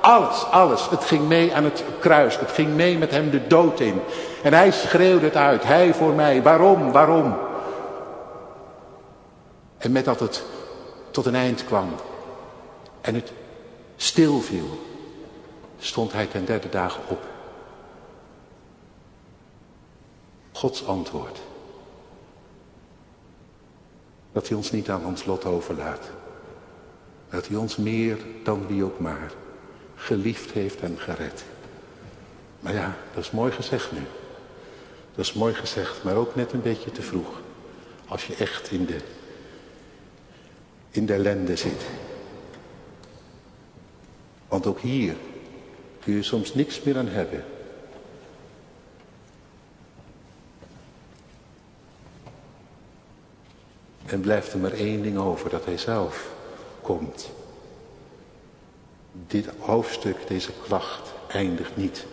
Alles, 0.00 0.44
alles. 0.50 0.90
Het 0.90 1.04
ging 1.04 1.28
mee 1.28 1.54
aan 1.54 1.64
het 1.64 1.84
kruis. 1.98 2.38
Het 2.38 2.50
ging 2.50 2.74
mee 2.74 2.98
met 2.98 3.10
hem 3.10 3.30
de 3.30 3.46
dood 3.46 3.80
in. 3.80 4.00
En 4.42 4.52
hij 4.52 4.70
schreeuwde 4.70 5.24
het 5.24 5.36
uit. 5.36 5.64
Hij 5.64 5.94
voor 5.94 6.12
mij. 6.12 6.42
Waarom? 6.42 6.92
Waarom? 6.92 7.36
En 9.78 9.92
met 9.92 10.04
dat 10.04 10.20
het 10.20 10.44
tot 11.10 11.26
een 11.26 11.34
eind 11.34 11.64
kwam. 11.64 11.88
En 13.00 13.14
het 13.14 13.32
stil 13.96 14.40
viel. 14.40 14.78
Stond 15.84 16.12
hij 16.12 16.26
ten 16.26 16.44
derde 16.44 16.68
dagen 16.68 17.02
op. 17.08 17.22
Gods 20.52 20.86
antwoord. 20.86 21.40
Dat 24.32 24.48
hij 24.48 24.56
ons 24.56 24.70
niet 24.70 24.90
aan 24.90 25.04
ons 25.04 25.24
lot 25.24 25.44
overlaat. 25.44 26.10
Dat 27.30 27.46
hij 27.46 27.56
ons 27.56 27.76
meer 27.76 28.18
dan 28.44 28.66
wie 28.66 28.84
ook 28.84 28.98
maar 28.98 29.32
geliefd 29.94 30.50
heeft 30.50 30.80
en 30.80 30.98
gered. 30.98 31.44
Maar 32.60 32.72
ja, 32.72 32.96
dat 33.14 33.24
is 33.24 33.30
mooi 33.30 33.52
gezegd 33.52 33.92
nu. 33.92 34.02
Dat 35.14 35.24
is 35.24 35.32
mooi 35.32 35.54
gezegd, 35.54 36.04
maar 36.04 36.16
ook 36.16 36.34
net 36.34 36.52
een 36.52 36.62
beetje 36.62 36.92
te 36.92 37.02
vroeg. 37.02 37.40
Als 38.08 38.26
je 38.26 38.34
echt 38.34 38.70
in 38.70 38.86
de, 38.86 38.98
in 40.90 41.06
de 41.06 41.14
ellende 41.14 41.56
zit. 41.56 41.82
Want 44.48 44.66
ook 44.66 44.80
hier 44.80 45.16
kun 46.04 46.14
je 46.14 46.22
soms 46.22 46.54
niks 46.54 46.82
meer 46.82 46.98
aan 46.98 47.08
hebben. 47.08 47.44
En 54.04 54.20
blijft 54.20 54.52
er 54.52 54.58
maar 54.58 54.72
één 54.72 55.02
ding 55.02 55.18
over, 55.18 55.50
dat 55.50 55.64
hij 55.64 55.78
zelf 55.78 56.34
komt. 56.82 57.30
Dit 59.26 59.46
hoofdstuk, 59.58 60.26
deze 60.28 60.52
klacht, 60.62 61.12
eindigt 61.28 61.76
niet, 61.76 62.06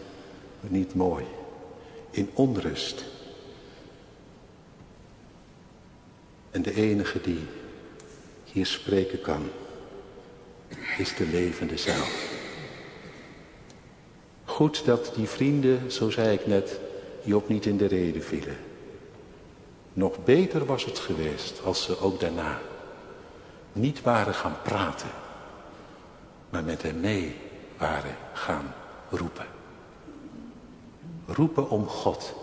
niet 0.59 0.93
mooi, 0.93 1.25
in 2.09 2.29
onrust. 2.33 3.05
En 6.51 6.61
de 6.61 6.73
enige 6.73 7.21
die 7.21 7.47
hier 8.43 8.65
spreken 8.65 9.21
kan, 9.21 9.49
is 10.97 11.15
de 11.15 11.25
levende 11.25 11.77
zelf. 11.77 12.20
Goed 14.61 14.85
dat 14.85 15.11
die 15.15 15.27
vrienden, 15.27 15.91
zo 15.91 16.09
zei 16.09 16.33
ik 16.33 16.47
net, 16.47 16.79
Job 17.23 17.47
niet 17.49 17.65
in 17.65 17.77
de 17.77 17.85
reden 17.85 18.23
vielen. 18.23 18.57
Nog 19.93 20.23
beter 20.23 20.65
was 20.65 20.85
het 20.85 20.99
geweest 20.99 21.61
als 21.63 21.83
ze 21.83 21.99
ook 21.99 22.19
daarna 22.19 22.59
niet 23.73 24.01
waren 24.01 24.33
gaan 24.33 24.55
praten, 24.63 25.09
maar 26.49 26.63
met 26.63 26.81
hem 26.81 26.99
mee 26.99 27.35
waren 27.77 28.15
gaan 28.33 28.73
roepen. 29.09 29.45
Roepen 31.27 31.69
om 31.69 31.87
God, 31.87 32.33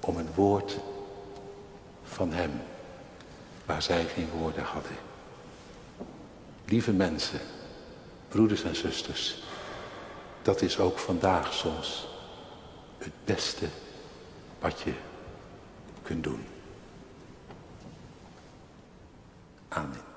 om 0.00 0.16
een 0.16 0.34
woord 0.34 0.78
van 2.02 2.32
hem, 2.32 2.50
waar 3.66 3.82
zij 3.82 4.04
geen 4.04 4.28
woorden 4.38 4.64
hadden. 4.64 4.96
Lieve 6.64 6.92
mensen, 6.92 7.40
broeders 8.28 8.62
en 8.62 8.76
zusters, 8.76 9.47
dat 10.48 10.62
is 10.62 10.78
ook 10.78 10.98
vandaag 10.98 11.52
soms 11.52 12.08
het 12.98 13.12
beste 13.24 13.66
wat 14.58 14.80
je 14.80 14.92
kunt 16.02 16.24
doen. 16.24 16.46
Amen. 19.68 20.07